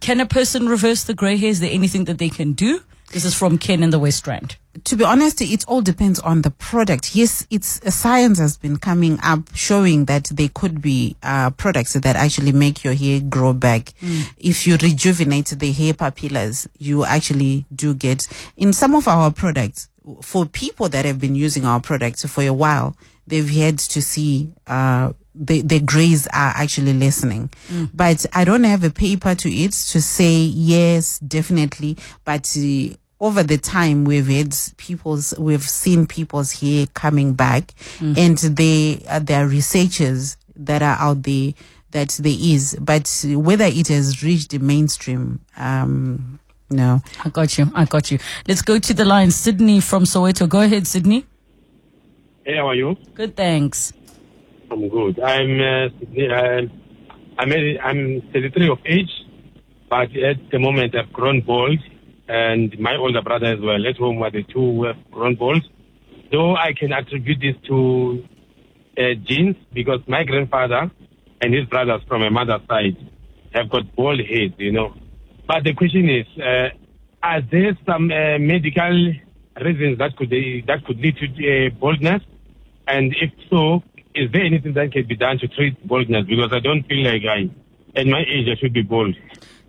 can 0.01 0.21
a 0.21 0.27
person 0.27 0.69
reverse 0.69 1.05
the 1.05 1.15
gray 1.15 1.37
hair? 1.39 1.51
Is 1.51 1.61
there 1.61 1.73
anything 1.73 2.05
that 2.05 2.19
they 2.19 2.29
can 2.29 2.53
do? 2.53 2.81
This 3.13 3.25
is 3.25 3.35
from 3.35 3.57
Ken 3.59 3.83
in 3.83 3.91
the 3.91 3.99
West 3.99 4.27
Rand. 4.27 4.57
To 4.85 4.97
be 4.97 5.05
honest, 5.05 5.41
it 5.41 5.65
all 5.67 5.81
depends 5.83 6.19
on 6.21 6.43
the 6.43 6.51
product. 6.51 7.15
Yes, 7.15 7.47
it's 7.51 7.81
uh, 7.85 7.91
science 7.91 8.39
has 8.39 8.57
been 8.57 8.77
coming 8.77 9.19
up 9.23 9.41
showing 9.55 10.05
that 10.07 10.25
there 10.25 10.49
could 10.53 10.81
be 10.83 11.17
uh, 11.23 11.51
products 11.51 11.95
that 11.95 12.17
actually 12.17 12.53
make 12.53 12.85
your 12.85 12.95
hair 12.95 13.21
grow 13.21 13.53
back. 13.53 13.93
If 14.37 14.67
you 14.67 14.77
rejuvenate 14.77 15.47
the 15.47 15.73
hair 15.73 15.95
papillas, 15.95 16.67
you 16.79 17.05
actually 17.05 17.67
do 17.75 17.95
get 17.95 18.29
in 18.57 18.73
some 18.73 18.95
of 18.95 19.09
our 19.09 19.31
products. 19.31 19.89
For 20.23 20.47
people 20.47 20.89
that 20.89 21.05
have 21.05 21.21
been 21.21 21.35
using 21.35 21.65
our 21.67 21.81
products 21.81 22.25
for 22.25 22.43
a 22.43 22.53
while, 22.53 22.97
they've 23.27 23.49
had 23.51 23.79
to 23.79 24.01
see 24.01 24.53
uh, 24.67 25.13
the 25.35 25.61
the 25.61 25.81
grays 25.81 26.27
are 26.29 26.53
actually 26.57 26.95
lessening. 26.95 27.51
But 27.93 28.25
I 28.33 28.45
don't 28.45 28.65
have 28.65 28.85
a 28.85 28.91
paper 28.91 29.35
to 29.35 29.51
it 29.53 29.73
to 29.73 30.01
say 30.01 30.35
yes, 30.37 31.19
definitely. 31.19 31.99
But 32.25 32.57
uh, 32.57 32.97
over 33.21 33.43
the 33.43 33.59
time 33.59 34.05
we've 34.05 34.29
had 34.29 34.55
people's 34.77 35.35
we've 35.39 35.63
seen 35.63 36.07
people's 36.07 36.61
hair 36.61 36.87
coming 36.95 37.35
back 37.35 37.73
and 38.01 38.39
they 38.39 39.03
uh, 39.09 39.19
there 39.19 39.45
are 39.45 39.49
researchers 39.49 40.37
that 40.55 40.83
are 40.83 40.97
out 41.01 41.23
there 41.25 41.53
that 41.91 42.11
there 42.21 42.37
is 42.39 42.77
but 42.81 43.25
whether 43.29 43.65
it 43.65 43.89
has 43.89 44.23
reached 44.23 44.51
the 44.51 44.59
mainstream 44.59 45.41
um 45.57 46.39
no 46.71 47.01
I 47.25 47.31
got 47.31 47.57
you. 47.59 47.71
I 47.75 47.87
got 47.87 48.11
you. 48.11 48.19
Let's 48.47 48.61
go 48.63 48.79
to 48.79 48.93
the 48.95 49.05
line. 49.07 49.31
Sydney 49.31 49.81
from 49.81 50.05
Soweto. 50.05 50.47
Go 50.47 50.61
ahead, 50.61 50.87
Sydney. 50.87 51.25
Hey, 52.45 52.57
how 52.57 52.69
are 52.69 52.75
you? 52.75 52.95
Good, 53.15 53.35
thanks. 53.37 53.93
I'm 54.71 54.87
good. 54.91 55.19
I'm 55.19 55.61
uh, 55.61 55.87
uh, 56.31 56.63
I'm 57.39 57.53
a- 57.53 57.79
I'm 57.79 58.21
33 58.33 58.69
of 58.69 58.79
age, 58.85 59.11
but 59.89 60.15
at 60.17 60.37
the 60.51 60.59
moment 60.59 60.95
I've 60.95 61.11
grown 61.13 61.41
bald, 61.41 61.79
and 62.29 62.79
my 62.79 62.97
older 62.97 63.23
brother 63.23 63.47
as 63.47 63.61
well. 63.61 63.87
At 63.87 63.97
home, 63.97 64.19
were 64.19 64.31
the 64.31 64.43
two 64.43 64.61
who 64.61 64.85
have 64.85 65.11
grown. 65.11 65.37
Though 66.31 66.55
I 66.57 66.73
can 66.79 66.93
attribute 66.93 67.41
this 67.41 67.57
to 67.69 68.23
uh, 68.99 69.15
genes 69.25 69.57
because 69.73 70.01
my 70.07 70.25
grandfather 70.25 70.91
and 71.41 71.55
his 71.55 71.65
brothers 71.67 72.03
from 72.07 72.21
my 72.21 72.29
mother's 72.29 72.67
side 72.69 72.97
have 73.55 73.71
got 73.71 73.95
bald 73.97 74.21
heads, 74.21 74.55
you 74.59 74.73
know. 74.73 74.95
But 75.47 75.65
the 75.65 75.73
question 75.73 76.11
is, 76.11 76.27
uh, 76.39 76.69
are 77.23 77.41
there 77.41 77.77
some 77.87 78.11
uh, 78.11 78.39
medical 78.39 79.15
reasons 79.61 79.99
that 79.99 80.17
could 80.17 80.31
that 80.31 80.85
could 80.87 80.99
lead 80.99 81.17
to 81.17 81.27
uh, 81.27 81.71
baldness? 81.81 82.23
And 82.87 83.15
if 83.21 83.31
so, 83.51 83.83
is 84.15 84.31
there 84.33 84.43
anything 84.43 84.75
that 84.75 84.93
can 84.93 85.07
be 85.07 85.17
done 85.17 85.39
to 85.39 85.49
treat 85.49 85.87
baldness? 85.87 86.27
Because 86.27 86.53
I 86.53 86.61
don't 86.61 86.87
feel 86.87 87.05
like 87.05 87.23
I, 87.25 87.49
at 87.99 88.07
my 88.07 88.21
age, 88.21 88.49
I 88.51 88.61
should 88.61 88.73
be 88.73 88.83
bald. 88.83 89.17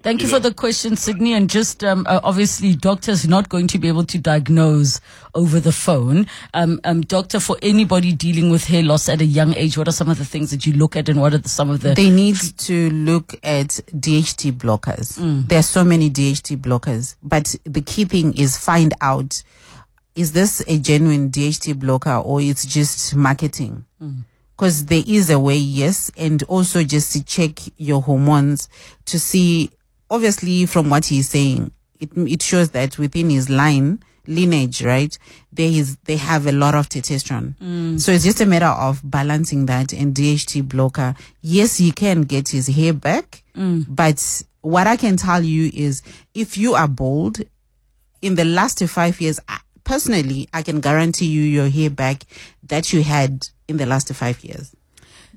Thank 0.01 0.21
you 0.21 0.29
for 0.29 0.39
the 0.39 0.53
question, 0.53 0.95
Sydney. 0.95 1.33
And 1.33 1.49
just 1.49 1.83
um, 1.83 2.05
uh, 2.07 2.21
obviously, 2.23 2.73
doctors 2.73 3.27
not 3.27 3.49
going 3.49 3.67
to 3.67 3.77
be 3.77 3.89
able 3.89 4.05
to 4.05 4.17
diagnose 4.17 5.01
over 5.35 5.59
the 5.59 5.73
phone. 5.73 6.25
Um, 6.53 6.79
um, 6.85 7.01
doctor, 7.01 7.39
for 7.41 7.57
anybody 7.61 8.13
dealing 8.13 8.49
with 8.49 8.63
hair 8.63 8.81
loss 8.81 9.09
at 9.09 9.19
a 9.19 9.25
young 9.25 9.53
age, 9.55 9.77
what 9.77 9.89
are 9.89 9.91
some 9.91 10.09
of 10.09 10.17
the 10.17 10.23
things 10.23 10.51
that 10.51 10.65
you 10.65 10.71
look 10.71 10.95
at, 10.95 11.09
and 11.09 11.19
what 11.19 11.33
are 11.33 11.37
the, 11.39 11.49
some 11.49 11.69
of 11.69 11.81
the? 11.81 11.93
they 11.95 12.09
need 12.09 12.37
to 12.59 12.89
look 12.91 13.33
at 13.43 13.67
DHT 13.91 14.53
blockers. 14.53 15.15
There 15.47 15.59
are 15.59 15.63
so 15.63 15.83
many 15.83 16.09
DHT 16.09 16.57
blockers, 16.61 17.15
but 17.21 17.53
the 17.65 17.81
key 17.81 18.05
thing 18.05 18.37
is 18.37 18.57
find 18.57 18.93
out 19.01 19.43
is 20.15 20.31
this 20.31 20.61
a 20.67 20.77
genuine 20.79 21.29
DHT 21.29 21.77
blocker 21.79 22.15
or 22.15 22.39
it's 22.41 22.65
just 22.65 23.15
marketing? 23.15 23.85
Because 24.55 24.85
there 24.85 25.03
is 25.05 25.29
a 25.29 25.39
way, 25.39 25.55
yes, 25.57 26.09
and 26.17 26.41
also 26.43 26.83
just 26.83 27.11
to 27.13 27.23
check 27.23 27.59
your 27.77 28.01
hormones 28.01 28.69
to 29.05 29.19
see. 29.19 29.71
Obviously, 30.09 30.65
from 30.65 30.89
what 30.89 31.05
he's 31.05 31.29
saying, 31.29 31.71
it 31.99 32.09
it 32.15 32.41
shows 32.41 32.71
that 32.71 32.97
within 32.97 33.29
his 33.29 33.49
line 33.49 34.01
lineage, 34.27 34.83
right, 34.83 35.17
there 35.51 35.69
is 35.69 35.97
they 36.05 36.15
have 36.17 36.45
a 36.47 36.51
lot 36.51 36.75
of 36.75 36.87
testosterone. 36.89 37.99
So 37.99 38.11
it's 38.11 38.23
just 38.23 38.41
a 38.41 38.45
matter 38.45 38.67
of 38.67 39.01
balancing 39.03 39.65
that 39.65 39.91
and 39.93 40.13
DHT 40.15 40.67
blocker. 40.69 41.15
Yes, 41.41 41.77
he 41.77 41.91
can 41.91 42.21
get 42.23 42.49
his 42.49 42.67
hair 42.67 42.93
back, 42.93 43.43
but 43.89 44.43
what 44.61 44.87
I 44.87 44.97
can 44.97 45.17
tell 45.17 45.41
you 45.43 45.71
is 45.73 46.01
if 46.33 46.57
you 46.57 46.73
are 46.75 46.87
bold 46.87 47.41
in 48.21 48.35
the 48.35 48.45
last 48.45 48.83
five 48.87 49.19
years, 49.21 49.39
personally, 49.83 50.47
I 50.53 50.61
can 50.61 50.79
guarantee 50.81 51.25
you 51.27 51.41
your 51.41 51.69
hair 51.69 51.89
back 51.89 52.23
that 52.63 52.93
you 52.93 53.03
had 53.03 53.47
in 53.67 53.77
the 53.77 53.85
last 53.85 54.13
five 54.13 54.43
years. 54.43 54.75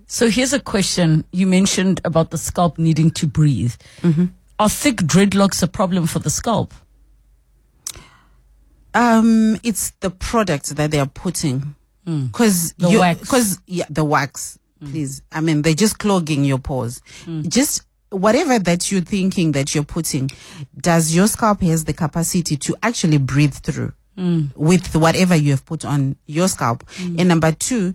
So 0.07 0.29
here's 0.29 0.53
a 0.53 0.61
question. 0.61 1.25
You 1.33 1.47
mentioned 1.47 2.01
about 2.05 2.31
the 2.31 2.39
scalp 2.39 2.79
needing 2.79 3.11
to 3.13 3.27
breathe. 3.27 3.75
Mm-hmm. 4.03 4.27
Are 4.63 4.69
thick 4.69 4.99
dreadlocks 4.99 5.61
a 5.61 5.67
problem 5.67 6.07
for 6.07 6.21
the 6.21 6.31
scalp? 6.31 6.73
Um, 8.95 9.59
it's 9.65 9.91
the 9.99 10.09
product 10.09 10.77
that 10.77 10.93
they 10.93 11.01
are 11.01 11.07
putting. 11.09 11.75
Hmm. 12.07 12.29
Cause 12.29 12.73
The 12.75 12.91
you, 12.91 13.01
wax. 13.01 13.29
cause 13.29 13.61
yeah, 13.67 13.87
the 13.91 14.05
wax, 14.05 14.61
hmm. 14.79 14.93
please. 14.93 15.23
I 15.33 15.41
mean, 15.41 15.63
they're 15.63 15.75
just 15.75 15.99
clogging 15.99 16.45
your 16.45 16.59
pores. 16.59 17.03
Hmm. 17.25 17.43
Just 17.49 17.83
whatever 18.11 18.61
that 18.61 18.93
you're 18.93 19.01
thinking 19.01 19.51
that 19.51 19.75
you're 19.75 19.83
putting, 19.83 20.31
does 20.81 21.13
your 21.13 21.27
scalp 21.27 21.61
has 21.63 21.83
the 21.83 21.93
capacity 21.93 22.57
to 22.59 22.77
actually 22.85 23.19
breathe 23.19 23.55
through 23.55 23.93
with 24.55 24.95
whatever 24.95 25.35
you 25.35 25.51
have 25.51 25.67
put 25.67 25.85
on 25.85 26.15
your 26.27 26.47
scalp? 26.47 26.85
And 27.01 27.27
number 27.27 27.51
two, 27.51 27.95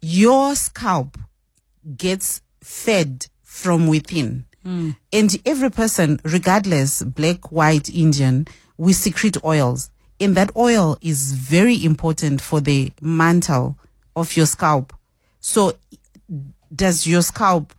your 0.00 0.54
scalp 0.54 1.18
gets 1.98 2.40
fed 2.62 3.26
from 3.42 3.88
within. 3.88 4.46
Mm. 4.68 4.96
And 5.12 5.36
every 5.46 5.70
person, 5.70 6.20
regardless, 6.24 7.02
black, 7.02 7.50
white, 7.50 7.88
Indian, 7.88 8.46
we 8.76 8.92
secrete 8.92 9.42
oils. 9.42 9.90
And 10.20 10.36
that 10.36 10.54
oil 10.56 10.98
is 11.00 11.32
very 11.32 11.82
important 11.84 12.40
for 12.40 12.60
the 12.60 12.92
mantle 13.00 13.78
of 14.14 14.36
your 14.36 14.46
scalp. 14.46 14.92
So 15.40 15.76
does 16.74 17.06
your 17.06 17.22
scalp 17.22 17.72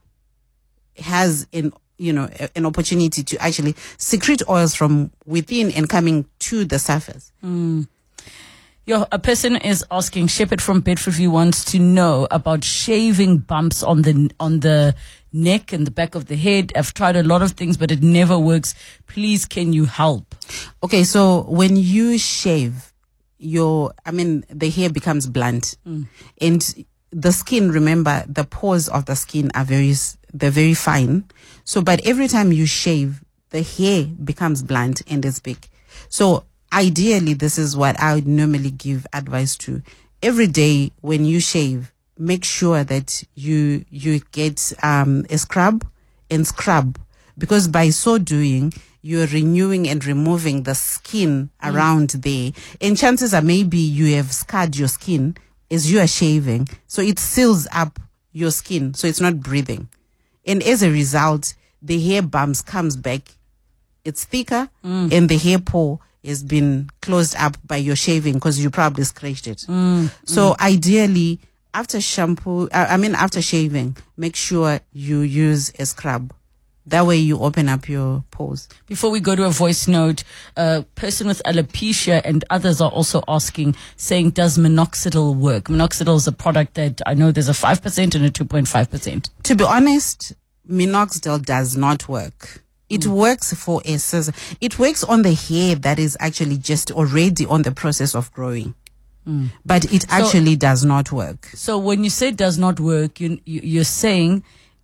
has 0.98 1.48
an 1.54 1.72
you 1.98 2.14
know 2.14 2.30
an 2.56 2.66
opportunity 2.66 3.24
to 3.24 3.38
actually 3.38 3.76
secrete 3.98 4.42
oils 4.50 4.74
from 4.74 5.12
within 5.26 5.72
and 5.72 5.88
coming 5.90 6.26
to 6.40 6.66
the 6.66 6.80
surface? 6.80 7.32
Mm. 7.44 7.88
Yo, 8.86 9.06
a 9.12 9.20
person 9.20 9.56
is 9.58 9.86
asking 9.92 10.26
Shepherd 10.28 10.62
from 10.62 10.82
Bedfordview 10.82 11.30
wants 11.30 11.64
to 11.66 11.80
know 11.80 12.28
about 12.32 12.64
shaving 12.64 13.38
bumps 13.38 13.84
on 13.84 14.02
the 14.02 14.32
on 14.40 14.62
the 14.62 14.96
neck 15.32 15.72
and 15.72 15.86
the 15.86 15.92
back 15.92 16.16
of 16.16 16.26
the 16.26 16.36
head. 16.36 16.72
I've 16.76 16.94
tried 16.94 17.16
a 17.16 17.22
lot 17.22 17.44
of 17.44 17.52
things, 17.52 17.78
but 17.78 17.92
it 17.92 18.02
never 18.02 18.40
works. 18.40 18.74
Please, 19.06 19.46
can 19.46 19.74
you 19.74 19.86
help? 19.86 20.34
Okay, 20.82 21.04
so 21.04 21.44
when 21.44 21.76
you 21.76 22.18
shave, 22.18 22.92
your 23.38 23.94
I 24.06 24.12
mean 24.12 24.44
the 24.50 24.72
hair 24.72 24.90
becomes 24.90 25.28
blunt, 25.28 25.78
mm. 25.86 26.08
and 26.42 26.86
the 27.12 27.32
skin. 27.32 27.72
Remember, 27.72 28.24
the 28.28 28.44
pores 28.44 28.90
of 28.90 29.06
the 29.06 29.16
skin 29.16 29.52
are 29.54 29.66
very 29.66 29.94
they're 30.34 30.50
very 30.50 30.74
fine. 30.74 31.26
So, 31.64 31.82
but 31.82 32.02
every 32.06 32.28
time 32.28 32.52
you 32.52 32.66
shave, 32.66 33.24
the 33.52 33.62
hair 33.62 34.06
becomes 34.06 34.64
blunt 34.64 35.04
and 35.08 35.24
is 35.26 35.40
big. 35.40 35.68
So, 36.08 36.46
ideally, 36.72 37.34
this 37.34 37.58
is 37.58 37.76
what 37.76 38.00
I 38.00 38.16
would 38.16 38.28
normally 38.28 38.72
give 38.72 39.06
advice 39.14 39.56
to. 39.58 39.82
Every 40.22 40.48
day 40.48 40.92
when 41.02 41.26
you 41.26 41.40
shave, 41.40 41.92
make 42.18 42.44
sure 42.44 42.84
that 42.84 43.24
you 43.36 43.86
you 43.90 44.20
get 44.32 44.74
um, 44.84 45.26
a 45.30 45.38
scrub 45.38 45.86
and 46.30 46.46
scrub. 46.46 47.00
Because 47.38 47.68
by 47.70 47.90
so 47.90 48.18
doing 48.18 48.74
you're 49.02 49.28
renewing 49.28 49.88
and 49.88 50.04
removing 50.06 50.64
the 50.64 50.76
skin 50.76 51.50
around 51.64 52.10
there. 52.10 52.52
And 52.82 52.98
chances 52.98 53.34
are 53.34 53.42
maybe 53.42 53.78
you 53.78 54.16
have 54.18 54.34
scarred 54.34 54.76
your 54.76 54.90
skin 54.90 55.38
as 55.72 55.90
you 55.90 56.00
are 56.02 56.08
shaving. 56.08 56.68
So 56.88 57.02
it 57.02 57.18
seals 57.18 57.66
up 57.72 57.98
your 58.34 58.52
skin 58.52 58.94
so 58.94 59.08
it's 59.08 59.22
not 59.22 59.40
breathing. 59.40 59.88
And 60.46 60.62
as 60.64 60.84
a 60.84 60.92
result 60.92 61.54
the 61.82 62.00
hair 62.06 62.22
bumps 62.22 62.62
comes 62.62 62.98
back. 62.98 63.22
It's 64.04 64.26
thicker 64.26 64.70
and 64.84 65.30
the 65.30 65.38
hair 65.38 65.60
pore 65.60 66.00
has 66.24 66.44
been 66.44 66.90
closed 67.02 67.36
up 67.38 67.58
by 67.66 67.78
your 67.78 67.96
shaving 67.96 68.34
because 68.34 68.62
you 68.62 68.70
probably 68.70 69.04
scratched 69.04 69.48
it. 69.48 69.60
Mm, 69.68 70.04
mm. 70.04 70.12
So 70.26 70.56
ideally, 70.60 71.40
after 71.74 72.02
shampoo, 72.02 72.70
I 72.72 72.98
mean 72.98 73.16
after 73.16 73.42
shaving, 73.42 73.98
make 74.18 74.36
sure 74.36 74.80
you 74.92 75.20
use 75.20 75.72
a 75.80 75.86
scrub. 75.86 76.34
That 76.86 77.06
way 77.06 77.18
you 77.18 77.38
open 77.40 77.70
up 77.70 77.88
your 77.88 78.24
pores. 78.32 78.68
Before 78.88 79.12
we 79.12 79.20
go 79.20 79.36
to 79.36 79.46
a 79.46 79.52
voice 79.52 79.88
note, 79.88 80.24
a 80.58 80.84
person 80.96 81.28
with 81.28 81.40
alopecia 81.46 82.22
and 82.26 82.44
others 82.50 82.82
are 82.82 82.90
also 82.90 83.24
asking, 83.28 83.76
saying, 83.96 84.32
does 84.32 84.58
minoxidil 84.58 85.36
work? 85.36 85.66
Minoxidil 85.66 86.16
is 86.16 86.26
a 86.26 86.32
product 86.32 86.74
that 86.74 87.00
I 87.06 87.14
know 87.14 87.32
there's 87.32 87.48
a 87.48 87.52
5% 87.52 88.16
and 88.16 88.26
a 88.26 88.32
2.5%. 88.32 89.30
To 89.44 89.56
be 89.56 89.64
honest, 89.64 90.34
minoxidil 90.68 91.46
does 91.46 91.78
not 91.78 92.10
work. 92.10 92.64
It 92.90 93.02
mm. 93.02 93.12
works 93.12 93.54
for 93.54 93.82
a 93.86 93.98
scissor. 93.98 94.34
It 94.60 94.80
works 94.80 95.04
on 95.04 95.22
the 95.22 95.34
hair 95.34 95.76
that 95.76 96.00
is 96.00 96.18
actually 96.20 96.58
just 96.58 96.92
already 96.92 97.46
on 97.46 97.62
the 97.62 97.72
process 97.72 98.16
of 98.16 98.32
growing. 98.34 98.74
Mm. 99.28 99.50
But 99.66 99.92
it 99.94 100.06
actually 100.10 100.56
does 100.56 100.84
not 100.84 101.12
work. 101.12 101.46
So 101.54 101.78
when 101.78 102.04
you 102.04 102.10
say 102.10 102.32
does 102.32 102.58
not 102.58 102.80
work, 102.80 103.20
you, 103.20 103.40
you, 103.46 103.62
you're 103.64 103.84
saying 103.84 104.44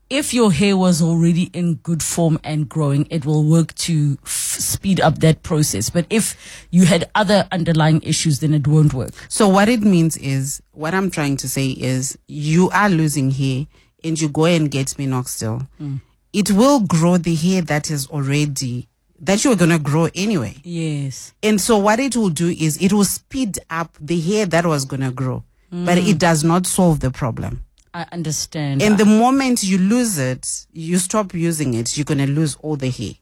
if 0.10 0.34
your 0.34 0.52
hair 0.52 0.78
was 0.78 1.02
already 1.02 1.50
in 1.54 1.76
good 1.76 2.04
form 2.04 2.40
and 2.44 2.70
growing, 2.70 3.08
it 3.10 3.26
will 3.26 3.44
work 3.44 3.74
to 3.76 4.18
f- 4.24 4.30
speed 4.30 5.02
up 5.02 5.20
that 5.20 5.42
process. 5.42 5.90
But 5.90 6.06
if 6.12 6.68
you 6.70 6.86
had 6.86 7.10
other 7.16 7.48
underlying 7.52 8.02
issues, 8.04 8.40
then 8.40 8.54
it 8.54 8.68
won't 8.68 8.94
work. 8.94 9.14
So 9.30 9.50
what 9.50 9.68
it 9.68 9.82
means 9.82 10.16
is, 10.18 10.62
what 10.74 10.94
I'm 10.94 11.10
trying 11.10 11.38
to 11.38 11.50
say 11.50 11.70
is, 11.70 12.18
you 12.28 12.70
are 12.70 12.90
losing 12.90 13.32
hair, 13.32 13.66
and 14.04 14.22
you 14.22 14.30
go 14.30 14.46
and 14.46 14.70
get 14.70 14.88
minoxidil. 14.90 15.68
Mm. 15.82 16.02
It 16.36 16.52
will 16.52 16.82
grow 16.82 17.18
the 17.18 17.34
hair 17.34 17.62
that 17.62 17.90
is 17.90 18.08
already 18.08 18.90
that 19.22 19.46
you 19.46 19.54
are 19.54 19.56
gonna 19.56 19.80
grow 19.80 20.10
anyway. 20.14 20.58
Yes. 20.66 21.34
And 21.42 21.62
so 21.62 21.78
what 21.78 22.02
it 22.02 22.18
will 22.18 22.30
do 22.30 22.50
is 22.50 22.76
it 22.82 22.92
will 22.92 23.06
speed 23.06 23.58
up 23.70 23.96
the 24.02 24.20
hair 24.20 24.46
that 24.48 24.66
was 24.66 24.84
gonna 24.84 25.12
grow, 25.12 25.46
but 25.72 25.98
mm. 25.98 26.10
it 26.10 26.20
does 26.20 26.44
not 26.44 26.68
solve 26.68 27.00
the 27.00 27.10
problem. 27.10 27.62
I 27.94 28.06
understand. 28.12 28.82
And 28.82 28.98
the 28.98 29.06
moment 29.06 29.64
you 29.64 29.78
lose 29.78 30.18
it, 30.18 30.68
you 30.74 30.98
stop 30.98 31.34
using 31.34 31.74
it, 31.74 31.96
you're 31.96 32.04
gonna 32.04 32.28
lose 32.28 32.56
all 32.56 32.76
the 32.76 32.90
hair. 32.90 33.14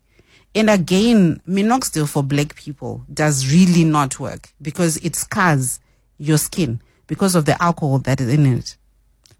And 0.55 0.71
again, 0.71 1.39
minoxidil 1.47 2.09
for 2.09 2.23
black 2.23 2.55
people 2.55 3.05
does 3.13 3.53
really 3.53 3.83
not 3.83 4.19
work 4.19 4.51
because 4.59 4.97
it 4.97 5.15
scars 5.15 5.79
your 6.17 6.39
skin 6.39 6.81
because 7.05 7.35
of 7.35 7.45
the 7.45 7.61
alcohol 7.61 7.99
that 7.99 8.19
is 8.19 8.29
in 8.33 8.47
it. 8.47 8.75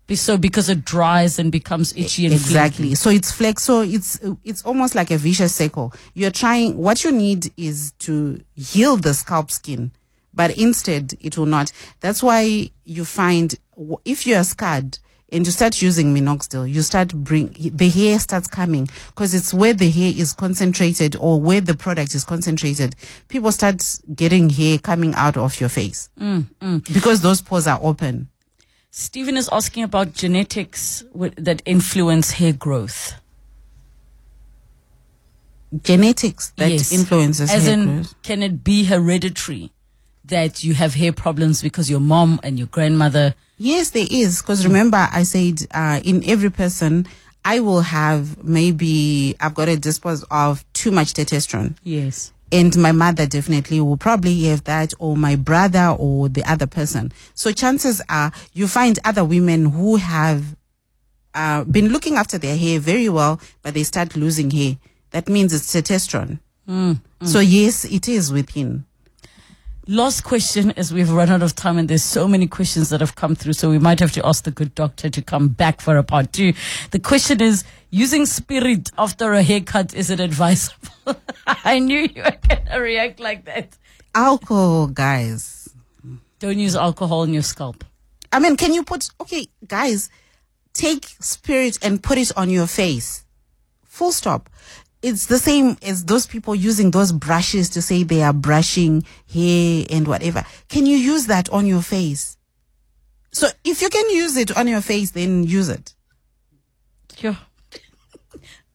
So 0.09 0.37
because 0.37 0.69
it 0.69 0.85
dries 0.85 1.39
and 1.39 1.51
becomes 1.51 1.95
itchy 1.95 2.25
and 2.25 2.33
Exactly. 2.33 2.93
So 2.95 3.09
it's 3.09 3.31
flex. 3.31 3.63
So 3.63 3.81
it's 3.81 4.19
it's 4.43 4.63
almost 4.63 4.95
like 4.95 5.11
a 5.11 5.17
vicious 5.17 5.55
cycle. 5.55 5.93
You're 6.13 6.31
trying. 6.31 6.77
What 6.77 7.03
you 7.03 7.11
need 7.11 7.51
is 7.57 7.93
to 7.99 8.41
heal 8.55 8.97
the 8.97 9.13
scalp 9.13 9.49
skin, 9.49 9.91
but 10.33 10.57
instead 10.57 11.13
it 11.21 11.37
will 11.37 11.45
not. 11.45 11.71
That's 12.01 12.21
why 12.21 12.69
you 12.83 13.05
find 13.05 13.55
if 14.05 14.27
you 14.27 14.35
are 14.35 14.43
scarred 14.43 14.99
and 15.31 15.45
you 15.47 15.51
start 15.51 15.81
using 15.81 16.13
minoxidil, 16.13 16.71
you 16.71 16.81
start 16.83 17.13
bring 17.13 17.55
the 17.57 17.89
hair 17.89 18.19
starts 18.19 18.47
coming 18.47 18.87
because 19.07 19.33
it's 19.33 19.53
where 19.53 19.73
the 19.73 19.89
hair 19.89 20.13
is 20.15 20.31
concentrated 20.33 21.15
or 21.15 21.41
where 21.41 21.59
the 21.59 21.75
product 21.75 22.13
is 22.13 22.23
concentrated. 22.23 22.95
People 23.29 23.51
start 23.51 23.83
getting 24.13 24.49
hair 24.49 24.77
coming 24.77 25.15
out 25.15 25.35
of 25.35 25.59
your 25.59 25.69
face 25.69 26.09
mm, 26.19 26.45
mm. 26.61 26.93
because 26.93 27.21
those 27.21 27.41
pores 27.41 27.65
are 27.67 27.79
open. 27.81 28.29
Stephen 28.95 29.37
is 29.37 29.49
asking 29.51 29.83
about 29.83 30.13
genetics 30.13 31.03
that 31.15 31.63
influence 31.65 32.29
hair 32.29 32.53
growth. 32.53 33.15
Genetics 35.81 36.51
that 36.57 36.69
influences 36.93 37.49
As 37.49 37.65
hair 37.65 37.73
in, 37.73 37.85
growth. 37.85 38.13
can 38.21 38.43
it 38.43 38.63
be 38.63 38.83
hereditary 38.83 39.71
that 40.25 40.63
you 40.63 40.75
have 40.75 40.93
hair 40.93 41.11
problems 41.11 41.63
because 41.63 41.89
your 41.89 41.99
mom 41.99 42.39
and 42.43 42.59
your 42.59 42.67
grandmother? 42.67 43.33
Yes, 43.57 43.89
there 43.89 44.05
is. 44.11 44.43
Because 44.43 44.63
remember, 44.63 45.07
I 45.11 45.23
said 45.23 45.65
uh, 45.71 45.99
in 46.05 46.23
every 46.29 46.51
person, 46.51 47.07
I 47.43 47.61
will 47.61 47.81
have 47.81 48.43
maybe 48.43 49.35
I've 49.39 49.55
got 49.55 49.69
a 49.69 49.75
dispose 49.75 50.23
of 50.29 50.71
too 50.73 50.91
much 50.91 51.13
testosterone, 51.13 51.77
Yes. 51.83 52.31
And 52.53 52.77
my 52.77 52.91
mother 52.91 53.25
definitely 53.25 53.81
will 53.81 53.97
probably 53.97 54.43
have 54.43 54.63
that, 54.65 54.93
or 54.99 55.17
my 55.17 55.35
brother, 55.35 55.95
or 55.97 56.29
the 56.29 56.43
other 56.49 56.67
person. 56.67 57.11
So 57.33 57.51
chances 57.51 58.01
are 58.07 58.31
you 58.53 58.67
find 58.67 58.99
other 59.03 59.25
women 59.25 59.65
who 59.71 59.95
have 59.97 60.55
uh, 61.33 61.63
been 61.65 61.89
looking 61.89 62.15
after 62.15 62.37
their 62.37 62.55
hair 62.55 62.79
very 62.79 63.09
well, 63.09 63.41
but 63.63 63.73
they 63.73 63.83
start 63.83 64.15
losing 64.15 64.51
hair. 64.51 64.77
That 65.09 65.27
means 65.27 65.51
it's 65.53 65.73
testosterone. 65.73 66.37
So 67.25 67.39
yes, 67.39 67.85
it 67.85 68.07
is 68.07 68.31
within. 68.31 68.85
Last 69.87 70.21
question 70.21 70.71
as 70.77 70.93
we've 70.93 71.11
run 71.11 71.29
out 71.29 71.43
of 71.43 71.55
time 71.55 71.77
and 71.77 71.89
there's 71.89 72.03
so 72.03 72.25
many 72.25 72.47
questions 72.47 72.89
that 72.89 73.01
have 73.01 73.15
come 73.15 73.35
through. 73.35 73.51
So 73.51 73.69
we 73.69 73.79
might 73.79 73.99
have 73.99 74.13
to 74.13 74.25
ask 74.25 74.45
the 74.45 74.51
good 74.51 74.73
doctor 74.75 75.09
to 75.09 75.21
come 75.21 75.49
back 75.49 75.81
for 75.81 75.97
a 75.97 76.03
part 76.03 76.31
two. 76.31 76.53
The 76.91 76.99
question 76.99 77.41
is 77.41 77.65
using 77.89 78.25
spirit 78.25 78.91
after 78.97 79.33
a 79.33 79.43
haircut, 79.43 79.93
is 79.93 80.09
it 80.09 80.21
advisable? 80.21 80.77
I 81.47 81.79
knew 81.79 81.99
you 81.99 82.23
were 82.23 82.37
going 82.47 82.65
to 82.65 82.77
react 82.79 83.19
like 83.19 83.43
that. 83.43 83.77
Alcohol, 84.15 84.87
guys. 84.87 85.67
Don't 86.39 86.59
use 86.59 86.77
alcohol 86.77 87.21
on 87.21 87.33
your 87.33 87.43
scalp. 87.43 87.83
I 88.31 88.39
mean, 88.39 88.55
can 88.55 88.73
you 88.73 88.83
put, 88.83 89.09
okay, 89.19 89.47
guys, 89.67 90.09
take 90.73 91.05
spirit 91.19 91.77
and 91.81 92.01
put 92.01 92.17
it 92.17 92.31
on 92.37 92.49
your 92.49 92.67
face. 92.67 93.25
Full 93.83 94.11
stop. 94.11 94.49
It's 95.03 95.25
the 95.25 95.37
same 95.37 95.77
as 95.81 96.05
those 96.05 96.25
people 96.25 96.55
using 96.55 96.91
those 96.91 97.11
brushes 97.11 97.69
to 97.71 97.81
say 97.81 98.03
they 98.03 98.23
are 98.23 98.31
brushing 98.31 99.03
hair 99.31 99.85
and 99.89 100.07
whatever. 100.07 100.45
Can 100.69 100.85
you 100.85 100.97
use 100.97 101.27
that 101.27 101.49
on 101.49 101.67
your 101.67 101.81
face? 101.81 102.37
So 103.31 103.49
if 103.65 103.81
you 103.81 103.89
can 103.89 104.09
use 104.11 104.37
it 104.37 104.55
on 104.55 104.67
your 104.67 104.79
face, 104.79 105.11
then 105.11 105.43
use 105.43 105.67
it. 105.67 105.93
Yeah. 107.17 107.35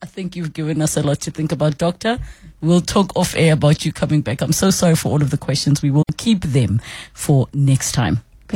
I 0.03 0.07
think 0.07 0.37
you've 0.37 0.53
given 0.53 0.83
us 0.83 0.97
a 0.97 1.03
lot 1.03 1.21
to 1.23 1.31
think 1.31 1.51
about, 1.51 1.79
Doctor. 1.79 2.19
We'll 2.61 2.83
talk 2.83 3.17
off 3.17 3.35
air 3.35 3.55
about 3.55 3.85
you 3.85 3.93
coming 3.93 4.21
back. 4.21 4.43
I'm 4.43 4.53
so 4.53 4.71
sorry 4.71 4.97
for 4.97 5.11
all 5.11 5.23
of 5.23 5.31
the 5.31 5.39
questions. 5.39 5.83
We 5.83 5.91
will 5.91 6.05
keep 6.17 6.43
them 6.43 6.81
for 7.15 7.49
next 7.55 7.93
time. 7.93 8.23